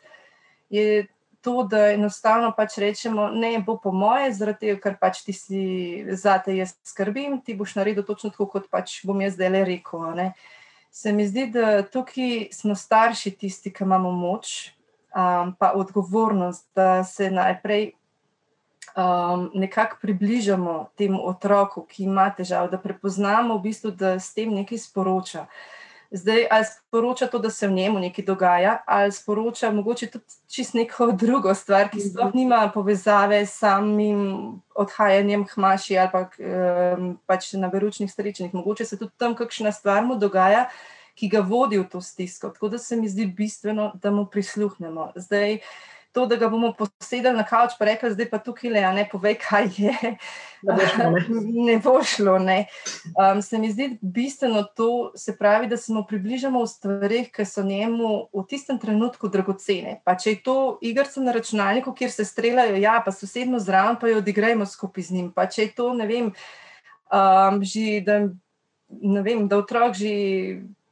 [0.70, 1.06] je
[1.46, 5.64] to, da enostavno pač rečemo, ne bo po moje, zaradi tega, ker pač ti si
[6.18, 9.66] za te jaz skrbim, ti boš naredil točno tako, kot pač bom jaz zdaj le
[9.70, 10.08] rekel.
[10.18, 10.32] Ne.
[10.96, 14.56] Se mi zdi, da tukaj smo starši tisti, ki imamo moč,
[15.14, 17.92] um, pa odgovornost, da se najprej
[18.96, 24.56] um, nekako približamo temu otroku, ki ima težave, da prepoznamo, v bistvu, da s tem
[24.56, 25.46] nekaj sporoča.
[26.12, 30.74] Zdaj, ali sporoča to, da se v njemu nekaj dogaja, ali sporoča mogoče tudi čist
[30.74, 32.38] neko drugo stvar, ki sploh mhm.
[32.38, 36.28] nima povezave s samim odhajanjem hmaši ali pa,
[36.98, 38.54] um, pač na veručnih srečnih.
[38.54, 40.70] Mogoče se tudi tam kakšna stvar mu dogaja,
[41.16, 42.50] ki ga vodi v to stisko.
[42.50, 45.12] Tako da se mi zdi bistveno, da mu prisluhnemo.
[45.16, 45.60] Zdaj,
[46.16, 49.36] to, da ga bomo posedeli na kavč, pa rekli, zdaj pa tukaj le, ne povej,
[49.42, 50.14] kaj je.
[51.68, 52.38] Ne bo šlo.
[52.40, 52.66] Ne.
[53.16, 57.46] Um, se mi zdi bistveno to, se pravi, da se mu približamo v stvarih, ki
[57.46, 60.00] so njemu v tistem trenutku dragocene.
[60.04, 64.10] Pa če je to igrica na računalniku, kjer se streljajo, ja, pa sosedno zraven, pa
[64.12, 65.30] jo odigrajmo skupaj z njim.
[65.36, 66.32] Pa če je to, ne vem,
[67.14, 68.20] um, že, da,
[68.90, 70.16] ne vem, da otrok že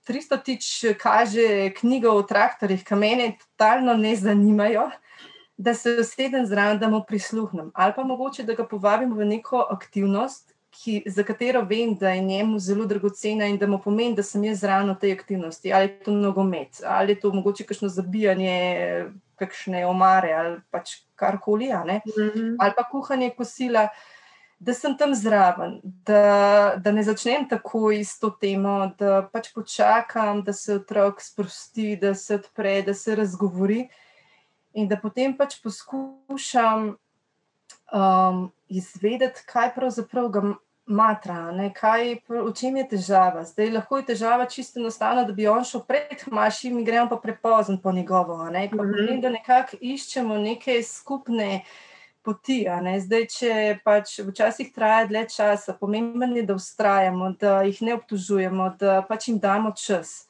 [0.08, 0.66] 300 tič
[1.00, 4.90] kaže knjigo o traktorjih, ki me totalno ne zanimajo,
[5.58, 7.72] da se usedem zraven, da mu prisluhnem.
[7.74, 12.22] Ali pa mogoče, da ga povabim v neko aktivnost, ki, za katero vem, da je
[12.22, 15.74] njemu zelo dragocena in da mu pomeni, da sem jaz zraven v tej aktivnosti.
[15.74, 21.70] Ali je to nogomet, ali je to mogoče kakšno zabijanje, kakšne omare ali pač karkoli,
[21.70, 22.56] mm -hmm.
[22.60, 23.88] ali pa kuhanje kosila
[24.64, 30.44] da sem tam zraven, da, da ne začnem takoj s to temo, da pač počakam,
[30.44, 33.88] da se otrok sprosti, da se odpre, da se razgovori,
[34.74, 36.94] in da potem pač poskušam
[37.94, 40.44] um, izvedeti, kaj pravzaprav ga
[40.86, 43.46] matra, kaj, v čem je težava.
[43.48, 47.18] Zdaj lahko je težava čisto enostavna, da bi on šel pred mašim, mi gremo pa
[47.18, 48.50] prepozno po njegovo.
[48.50, 48.70] Ne?
[48.70, 49.02] Pa mm -hmm.
[49.02, 51.64] potem, da nekako iščemo neke skupne
[52.24, 52.66] poti.
[53.00, 58.76] Zdaj, če pač včasih traja dlje časa, pomembno je, da ustrajamo, da jih ne obtužujemo,
[58.80, 60.28] da pač jim damo čas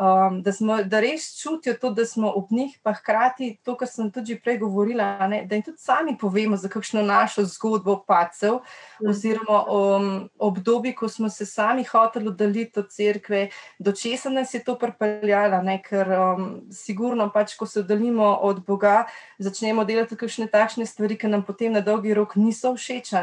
[0.00, 3.88] um, da, smo, da res čutijo to, da smo ob njih, pa hkrati to, kar
[3.88, 8.54] sem tudi prej govorila, ne, da jim tudi sami povemo za kakšno našo zgodbo pacev,
[8.54, 9.08] mm.
[9.10, 14.64] oziroma um, obdobju, ko smo se sami hoteli oddaliti od cerkve, do česa nas je
[14.64, 19.04] to pripeljalo, ker um, sigurno pač, ko se oddaljimo od Boga,
[19.38, 23.14] začnemo delati kakšne takšne stvari, ki nam potem na dolgi rok niso všeč.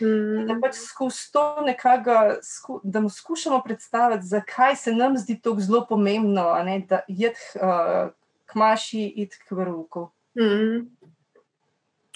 [0.00, 0.46] Mm.
[0.48, 2.40] Da pač skozi to nekako,
[2.82, 7.36] da mu skušamo predstaviti, zakaj se nam zdi to zelo pomembno pomembno, ne, da jed
[7.54, 8.10] uh,
[8.46, 10.10] k maši in k vrhu.
[10.38, 10.86] Mm.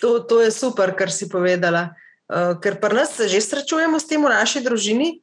[0.00, 1.94] To, to je super, kar si povedala.
[2.30, 5.20] Uh, ker pa nas že srečujemo s tem v naši družini.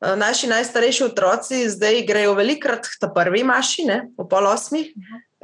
[0.00, 4.92] Uh, naši najstarejši otroci zdaj grejo velikrat ta prvi maši, ne, v pol osmih,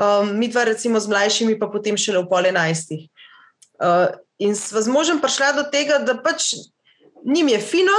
[0.00, 3.08] um, mi dva, recimo, z mlajšimi, pa potem šele v pol enajstih.
[3.76, 6.56] Uh, in sva z možem prišla do tega, da pač
[7.24, 7.98] njim je fino,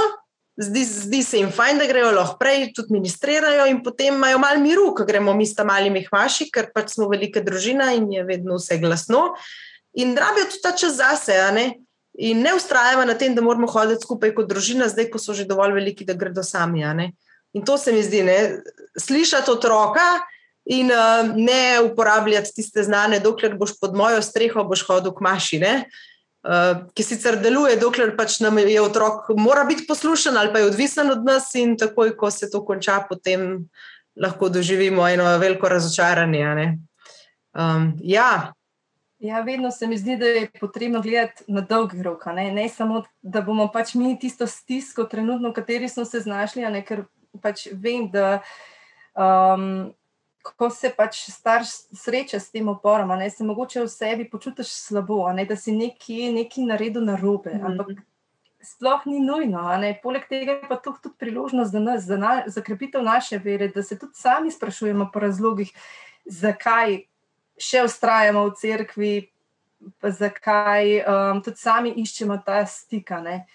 [0.58, 4.60] zdi, zdi se jim fajn, da grejo lahko prej, tudi ministrirajo in potem imajo malo
[4.60, 8.24] miru, ko gremo mi s tam malimi hvaši, ker pač smo velika družina in je
[8.26, 9.30] vedno vse glasno.
[9.98, 11.68] In rabijo tudi ta čas zase, ne?
[12.18, 15.46] in ne ustrajamo na tem, da moramo hoditi skupaj kot družina, zdaj, ko so že
[15.46, 16.82] dovolj veliki, da gredo sami.
[17.54, 18.58] In to se mi zdi, ne?
[18.98, 20.26] slišati otroka.
[20.68, 25.60] In uh, ne uporabljati tiste znane, dokler boš pod mojo streho, boš hodil k maši.
[25.62, 25.72] Ne?
[26.46, 30.70] Uh, ki sicer deluje, dokler pač nam je otrok, mora biti poslušen ali pa je
[30.70, 33.68] odvisen od nas, in takoj, ko se to konča, potem
[34.18, 36.78] lahko doživimo eno veliko razočaranje.
[37.54, 38.52] Um, ja.
[39.18, 42.26] Ja, vedno se mi zdi, da je potrebno gledati na dolgi rok.
[42.26, 42.52] Ne?
[42.52, 46.84] ne samo, da bomo pač mi tisto stisko, trenutno, v kateri smo se znašli, ne?
[46.86, 47.02] ker
[47.42, 48.40] pač vem, da
[49.18, 49.90] um,
[50.42, 55.26] ko se pač starš sreča s tem oporom, ne, se mogoče v sebi počutiš slabo,
[55.32, 57.54] ne, da si nekaj, nekaj naredil na robe.
[57.54, 57.66] Mm -hmm.
[57.72, 58.06] Ampak
[58.62, 59.62] sploh ni nujno.
[60.02, 63.68] Poleg tega je pa to tudi priložnost za nas, za, na, za krepitev naše vere,
[63.68, 65.72] da se tudi sami sprašujemo po razlogih,
[66.24, 67.02] zakaj
[67.58, 69.14] še ustrajamo v cerkvi,
[70.02, 73.20] zakaj um, tudi sami iščemo ta stika.
[73.20, 73.46] Ne.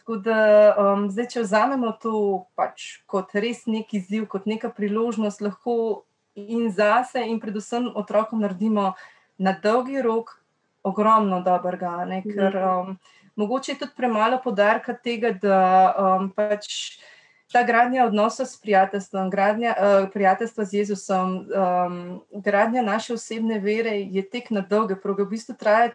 [0.00, 0.40] Tako da,
[0.78, 6.04] um, zdaj, če vzamemo to pač kot res neki izziv, kot neka priložnost, lahko
[6.36, 8.92] in zase, in predvsem otrokom naredimo
[9.38, 10.36] na dolgi rok
[10.82, 12.04] ogromno dobrega.
[12.04, 12.22] Ne?
[12.22, 12.96] Ker um,
[13.36, 15.60] mogoče je tudi premalo podarka tega, da
[15.98, 17.00] um, pač.
[17.46, 22.00] Ta gradnja odnosa s prijateljstvom, gradnja uh, prijateljstva z Jezusom, um,
[22.42, 25.92] gradnja naše osebne vere je tek na dolge proge, v bistvu traja.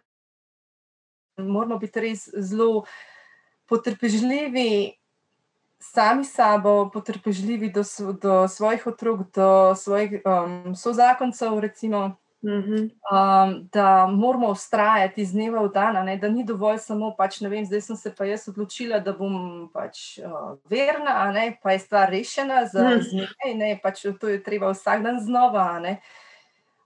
[1.36, 2.86] Moramo biti res zelo
[3.68, 5.01] potrpežljivi
[5.82, 7.82] sami sabo, potrpežljivi do,
[8.22, 12.16] do svojih otrok, do svojih um, sozakoncev, recimo,
[12.46, 12.76] mhm.
[13.12, 17.50] um, da moramo ustrajati iz dneva v dan, ne, da ni dovolj samo, pač, ne
[17.50, 21.80] vem, zdaj sem se pa jaz odločila, da bom pač uh, verna, ne, pa je
[21.80, 23.02] stvar rešena za mm.
[23.10, 25.80] zmeraj, ne, pač to je treba vsak dan znova.
[25.80, 25.98] Ne.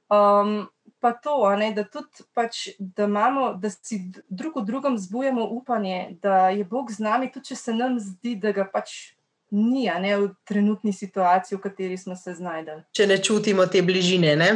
[0.10, 0.70] Um,
[1.06, 6.16] pa to, ne, da tudi, pač, da, imamo, da si drug v drugem zbujamo upanje,
[6.22, 9.14] da je Bog z nami, tudi če se nam zdi, da ga pač
[9.54, 12.80] ni ne, v trenutni situaciji, v kateri smo se znašli.
[12.90, 14.34] Če ne čutimo te bližine.
[14.34, 14.50] Ne?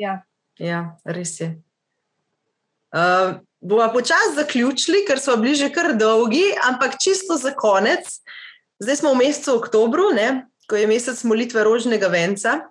[0.00, 0.22] Ja.
[0.56, 1.52] ja, res je.
[2.96, 8.08] Uh, Bomo počasi zaključili, ker smo bliže kar dolgi, ampak čisto za konec.
[8.80, 12.62] Zdaj smo v mesecu oktobru, ne, ko je mesec molitve rožnega venca.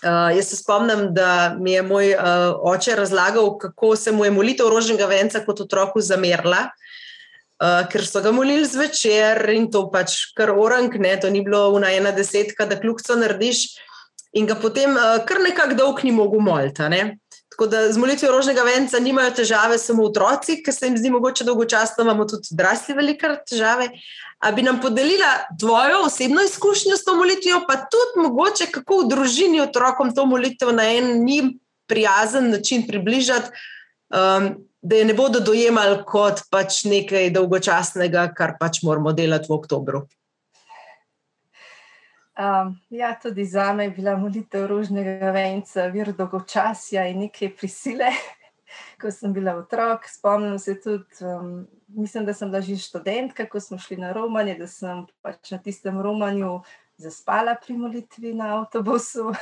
[0.00, 2.22] Uh, jaz se spomnim, da mi je moj uh,
[2.72, 6.62] oče razlagal, kako se mu je molitev rožnega venca kot otroku zamerila,
[7.60, 11.66] uh, ker so ga molili zvečer in to pač kar orang, ne, to ni bilo
[11.76, 13.66] una ena desetka, da kljubco narediš
[14.32, 16.86] in ga potem uh, kar nekako dolg ni mogel moliti.
[17.50, 21.44] Tako da z molitvijo rožnega venca nimajo težave samo otroci, ker se jim zdi mogoče
[21.44, 23.90] dolgočasno, imamo tudi odrasli velike težave.
[24.40, 29.08] A bi nam podelila tvojo osebno izkušnjo s to molitvijo, pa tudi mogoče kako v
[29.10, 31.58] družini otrokom to molitev na en njim
[31.90, 33.50] prijazen način približati,
[34.14, 34.48] um,
[34.82, 40.06] da je ne bodo dojemali kot pač nekaj dolgočasnega, kar pač moramo delati v oktobru.
[42.40, 48.08] Um, ja, tudi za me je bila molitev rožnega venca, vir dolgočasja in neke prisile
[49.00, 53.60] ko sem bila otrok, spomnim se tudi, um, mislim, da sem bila že študentka, ko
[53.60, 56.60] smo šli na Romanje, da sem pač na tistem Romanju
[57.00, 59.32] zaspala pri molitvi na avtobusu.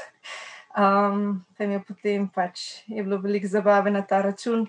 [0.79, 4.67] Um, tam je potem pač je bilo veliko zabave na ta račun.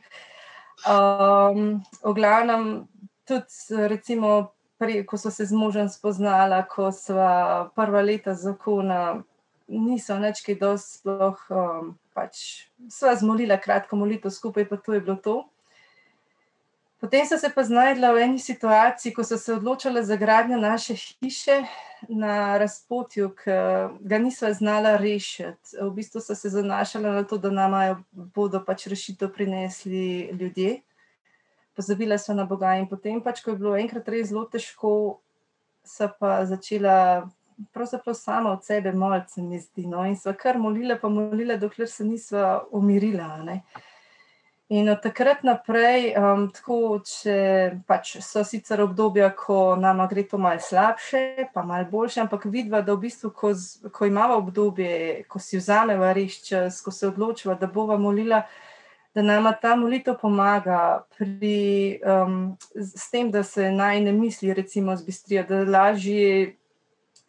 [0.88, 2.88] Um, v glavnem,
[3.28, 9.22] tudi recimo, pri, ko so se z možem spoznala, ko sva prva leta zakona,
[9.68, 11.46] niso več kaj dosti sploh.
[11.52, 15.38] Um, pač sva zmolila kratko molitev skupaj, pa to je bilo to.
[17.00, 20.98] Potem so se pa znašla v eni situaciji, ko so se odločile za gradnjo naše
[21.00, 21.62] hiše
[22.10, 23.56] na razpotju, ki
[24.04, 25.80] ga niso znala rešiti.
[25.80, 30.82] V bistvu so se zanašala na to, da nam bodo pač rešitev prinesli ljudje.
[31.80, 34.92] Pozabila so na Boga in potem, pač, ko je bilo enkrat res zelo težko,
[35.88, 37.30] so pa začela
[37.72, 39.88] pravzaprav sama od sebe malce mi zdi.
[39.88, 40.04] No?
[40.06, 43.38] In so kar molile, pa molile, dokler se nismo umirila.
[43.44, 43.62] Ne?
[44.70, 47.36] In od takrat naprej, um, tako, če
[47.90, 52.84] pač so sicer obdobja, ko nam gre to malce slabše, pa malce boljše, ampak vidva,
[52.86, 53.50] da v bistvu, ko,
[53.90, 58.44] ko imamo obdobje, ko si vzameva res čas, ko se odločiva, da bova molila,
[59.20, 64.96] da nam ta molitev pomaga pri, um, s tem, da se naj ne misli, recimo,
[64.96, 66.56] zbistrijo, da lažje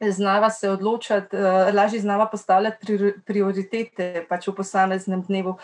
[0.00, 5.56] znava se odločati, uh, lažje znava postavljati pri, prioritete pač v posameznem dnevu.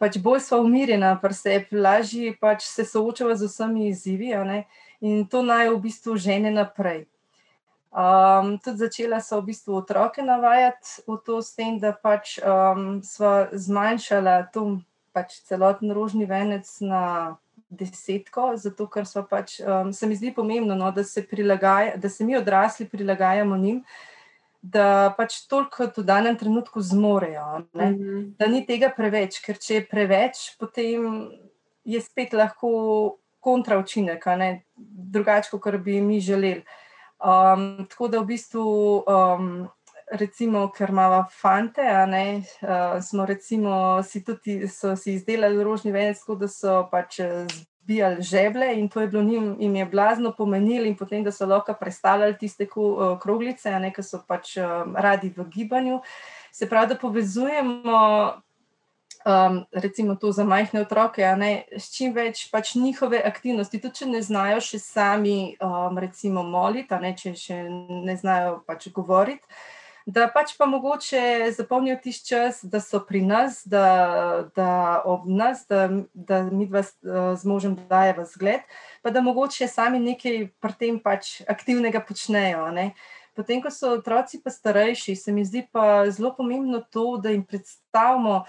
[0.00, 4.32] Pač bolj smo umirjeni, pa se lažje pač se soočava z vsemi izzivi
[5.00, 7.04] in to naj v bistvu žene naprej.
[7.90, 13.02] Um, tudi začela so v bistvu otroke navajati v to, s tem, da pač um,
[13.02, 14.46] smo zmanjšali
[15.12, 17.36] pač celoten rožni venec na
[17.70, 21.26] desetko, zato ker pač, um, se mi zdi pomembno, no, da, se
[21.96, 23.84] da se mi odrasli prilagajamo njim,
[24.62, 27.66] da pač toliko v danem trenutku zmorejo.
[27.72, 28.36] Mm -hmm.
[28.38, 31.30] Da ni tega preveč, ker če je preveč, potem
[31.84, 34.24] je spet lahko kontraučinek,
[34.76, 36.64] drugače, kot bi mi želeli.
[37.20, 39.68] Um, tako da v bistvu, um,
[40.10, 46.34] recimo, ker imamo fante, ne, uh, smo recimo si tudi si izdelali rožni venec, tako
[46.34, 47.20] da so pač
[47.90, 51.46] zbijali žeble in to je bilo njim, jim je blazno pomenilo, in potem, da so
[51.46, 56.00] lahko predstavljali tiste uh, kroglice, ki so pač uh, radi v gibanju.
[56.52, 58.32] Se pravi, da povezujemo
[59.24, 64.06] um, recimo to za majhne otroke, ne, s čim več pač njihove aktivnosti, tudi če
[64.06, 67.62] ne znajo še sami, um, recimo, moliti, ne, če še
[68.06, 69.44] ne znajo pač govoriti.
[70.06, 75.66] Da pač pa mogoče zapomnijo tisti čas, da so pri nas, da, da ob nas,
[75.68, 76.82] da, da mi dva
[77.36, 78.64] z možem daje v zgled,
[79.02, 82.70] pa da mogoče sami nekaj pri tem pač aktivnega počnejo.
[82.74, 82.90] Ne.
[83.36, 87.44] Potem, ko so otroci pa starejši, se mi zdi pa zelo pomembno to, da jim
[87.46, 88.42] predstavimo,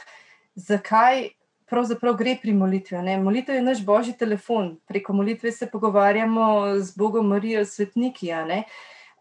[0.55, 1.29] zakaj
[1.71, 2.99] pravzaprav gre pri molitvi.
[3.05, 3.15] Ne?
[3.23, 6.47] Molitev je naš božji telefon, preko molitve se pogovarjamo
[6.79, 8.33] z Bogom, Marijo, svetniki.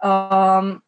[0.03, 0.81] Um,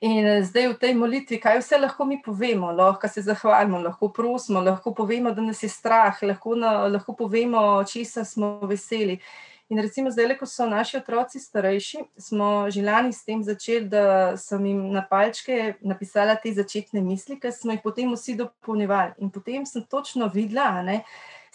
[0.00, 4.60] in zdaj v tej molitvi, kaj vse lahko mi povemo, lahko se zahvalimo, lahko prosimo,
[4.60, 9.18] lahko povemo, da nas je strah, lahko, na, lahko povemo, česa smo veseli.
[9.68, 14.36] In recimo zdaj, ko so naši otroci starejši, smo že lani s tem začeli, da
[14.40, 19.18] sem jim na palčke napisala te začetne misli, ki smo jih potem vsi dopolnjevali.
[19.20, 21.02] In potem sem točno videla, ne,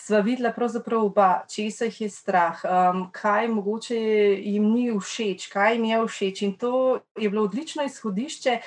[0.03, 3.99] sva videla pravzaprav oba, česa jih je strah, um, kaj mogoče
[4.43, 6.41] jim ni všeč, kaj jim je všeč.
[6.43, 6.73] In to
[7.15, 8.57] je bilo odlično izhodišče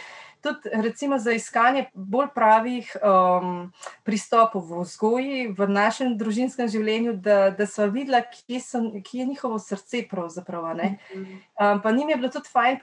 [0.47, 3.73] tudi recimo, za iskanje bolj pravih um,
[4.07, 9.27] pristopov v vzgoji, v našem družinskem življenju, da, da so videla, kje, so, kje je
[9.33, 10.05] njihovo srce.
[10.07, 12.79] Um, pa njim je bilo tudi fajn,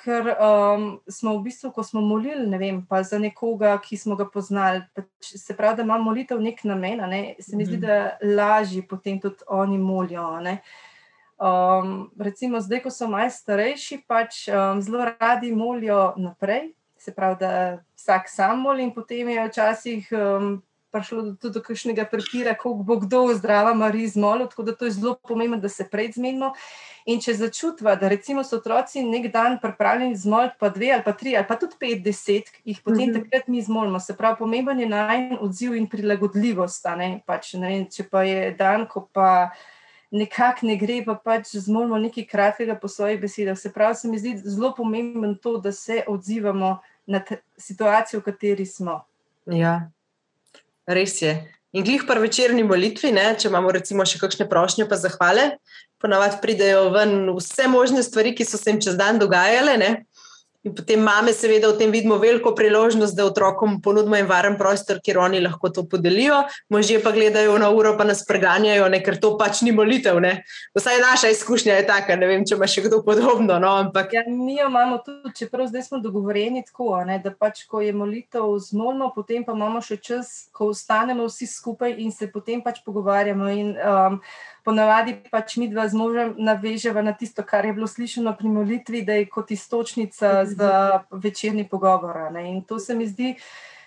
[0.00, 4.82] ker um, smo v bistvu, ko smo molili vem, za nekoga, ki smo ga poznali,
[4.94, 7.86] pač se pravi, da ima molitev nek namen, ne, se mi zdi, mhm.
[7.86, 10.30] da lažje potem tudi oni molijo.
[11.42, 16.70] Um, recimo, zdaj, ko so malo starejši, pač um, zelo radi molijo naprej,
[17.02, 17.52] se pravi, da
[17.98, 22.98] vsak sam moli, in potem je včasih um, prišlo tudi do kakšnega prepira, kako bo
[23.00, 24.46] kdo zdrava, mari zmolil.
[24.52, 26.52] Tako da to je zelo pomembno, da se prej zmenimo.
[27.08, 31.16] In če začutva, da recimo so otroci nek dan pripravljeni zmoliti, pa dve ali pa
[31.18, 33.24] tri ali pa tudi pet, deset, jih potem mm -hmm.
[33.24, 34.00] takrat mi zmolimo.
[34.00, 36.86] Se pravi, pomemben je najmanj odziv in prilagodljivost.
[36.96, 37.20] Ne?
[37.26, 39.50] Pač, ne če pa je dan, ko pa.
[40.12, 43.58] Nekako ne gre, pa pač zmorimo nekaj kratkega po svojih besedah.
[43.58, 47.22] Se pravi, se mi zdi zelo pomembno to, da se odzivamo na
[47.58, 49.02] situacijo, v kateri smo.
[49.50, 49.90] Ja,
[50.86, 51.34] res je.
[51.72, 55.54] In glih pa večerni molitvi, ne, če imamo recimo še kakšne prošnje, pa zahvale,
[56.02, 59.78] ponavadi pridejo ven vse možne stvari, ki so se jim čez dan dogajale.
[59.80, 59.90] Ne.
[60.62, 65.00] In potem mame, seveda, v tem vidimo veliko priložnost, da otrokom ponudimo en varen prostor,
[65.02, 66.36] kjer oni lahko to podelijo,
[66.70, 70.20] možje pa gledajo na uro, pa nas preganjajo, ne, ker to pač ni molitev.
[70.22, 70.44] Ne.
[70.78, 73.58] Vsaj naša izkušnja je taka, ne vem, če ima še kdo podobno.
[73.58, 74.14] No, ampak...
[74.14, 77.90] ja, mi jo imamo tudi, čeprav zdaj smo dogovorjeni tako, ne, da pač, ko je
[77.90, 82.84] molitev zmolno, potem pa imamo še čas, ko ostanemo vsi skupaj in se potem pač
[82.86, 83.50] pogovarjamo.
[83.50, 84.22] In, um,
[84.64, 89.02] ponavadi pač mi dva z možem navežemo na tisto, kar je bilo slišano pri molitvi,
[89.06, 92.32] da je kot istočnica za večerni pogovor.
[92.32, 92.48] Ne?
[92.50, 93.34] In to se mi zdi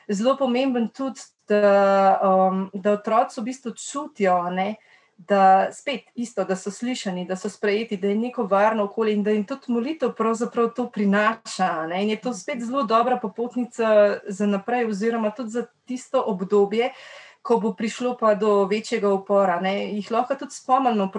[0.07, 4.41] zelo pomemben tudi, da, um, da otroci v bistvu čutijo.
[4.51, 4.75] Ne?
[5.15, 9.21] Da, spet isto, da so slišani, da so sprejeti, da je neko varno okolje in
[9.23, 11.87] da jim tudi molitev pravzaprav to prinaša.
[11.87, 12.03] Ne?
[12.03, 17.24] In je to spet zelo dobra popotnica za naprej, oziroma tudi za tisto obdobje, uh,
[17.45, 21.11] ko bo prišlo pa do večjega upora, ne, jih lahko tudi spomnimo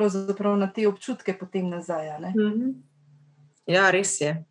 [0.59, 2.19] na te občutke potem nazaj.
[2.35, 2.75] Mm -hmm.
[3.67, 4.45] Ja, res je.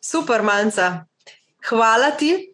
[0.00, 1.04] Super, manjca.
[1.68, 2.52] Hvala ti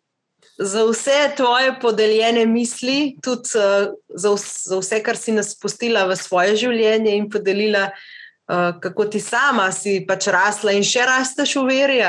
[0.59, 6.17] za vse tvoje podeljene misli, tudi uh, za, za vse, kar si nas spustila v
[6.17, 11.67] svoje življenje in podelila, uh, kako ti sama si pač rasla in še rasteš v
[11.67, 12.01] veri.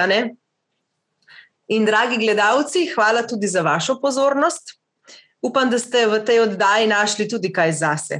[1.67, 4.82] In, dragi gledalci, hvala tudi za vašo pozornost.
[5.43, 8.19] Upam, da ste v tej oddaji našli tudi kaj zase.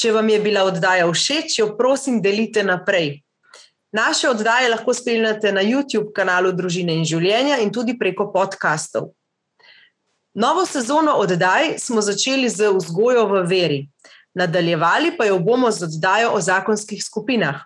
[0.00, 3.18] Če vam je bila oddaja všeč, jo prosim, delite naprej.
[3.92, 9.12] Naše oddaje lahko spremljate na YouTube kanalu Družine in življenja in tudi preko podkastov.
[10.38, 13.80] Novo sezono oddaj smo začeli z vzgojo v veri,
[14.36, 17.64] nadaljevali pa jo bomo z oddajo o zakonskih skupinah.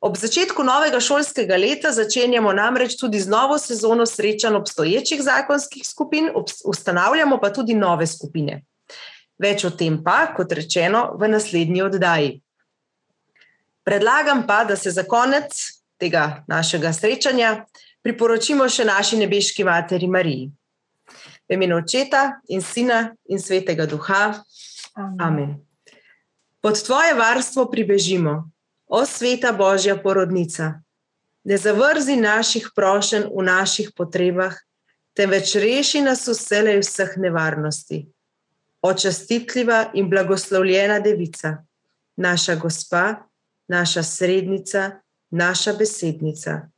[0.00, 6.30] Ob začetku novega šolskega leta začenjamo namreč tudi z novo sezono srečanj obstoječih zakonskih skupin,
[6.64, 8.62] ustanavljamo pa tudi nove skupine.
[9.38, 12.30] Več o tem pa, kot rečeno, v naslednji oddaji.
[13.84, 15.52] Predlagam pa, da se za konec
[16.00, 17.66] tega našega srečanja
[18.02, 20.48] priporočimo še naši nebeški materi Mariji.
[21.48, 24.22] V imenu očeta in sina in svetega duha.
[24.96, 25.20] Amen.
[25.20, 25.52] Amen.
[26.60, 28.50] Pod tvoje varstvo pribežimo,
[28.90, 30.82] o sveta Božja porodnica.
[31.44, 34.56] Ne zavrzi naših prošenj v naših potrebah,
[35.14, 38.08] temveč reši nas vselej vseh nevarnosti.
[38.82, 41.62] Očastitljiva in blagoslovljena devica,
[42.16, 43.14] naša gospa,
[43.68, 44.90] naša srednica,
[45.30, 46.68] naša besednica.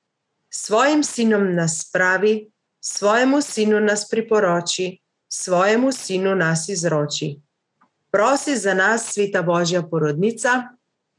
[0.51, 2.51] Svojim sinom nas pravi,
[2.81, 4.99] svojemu sinu nas priporoči,
[5.29, 7.41] svojemu sinu nas izroči.
[8.11, 10.63] Prosi za nas, sveta Božja porodnica,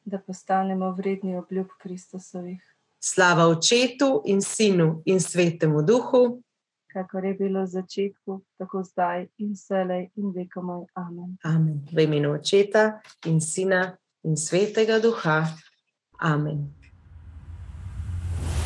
[0.05, 2.61] da postanemo vredni obljub Kristusovih.
[2.99, 6.41] Slava Očetu in Sinu in Svetemu Duhu.
[6.93, 10.85] Kakor je bilo v začetku, tako zdaj in vselej in vekomaj.
[10.95, 11.37] Amen.
[11.43, 11.81] Amen.
[11.91, 15.47] V imenu Očeta in Sina in Svetega Duha.
[16.21, 16.73] Amen.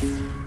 [0.00, 0.37] thank you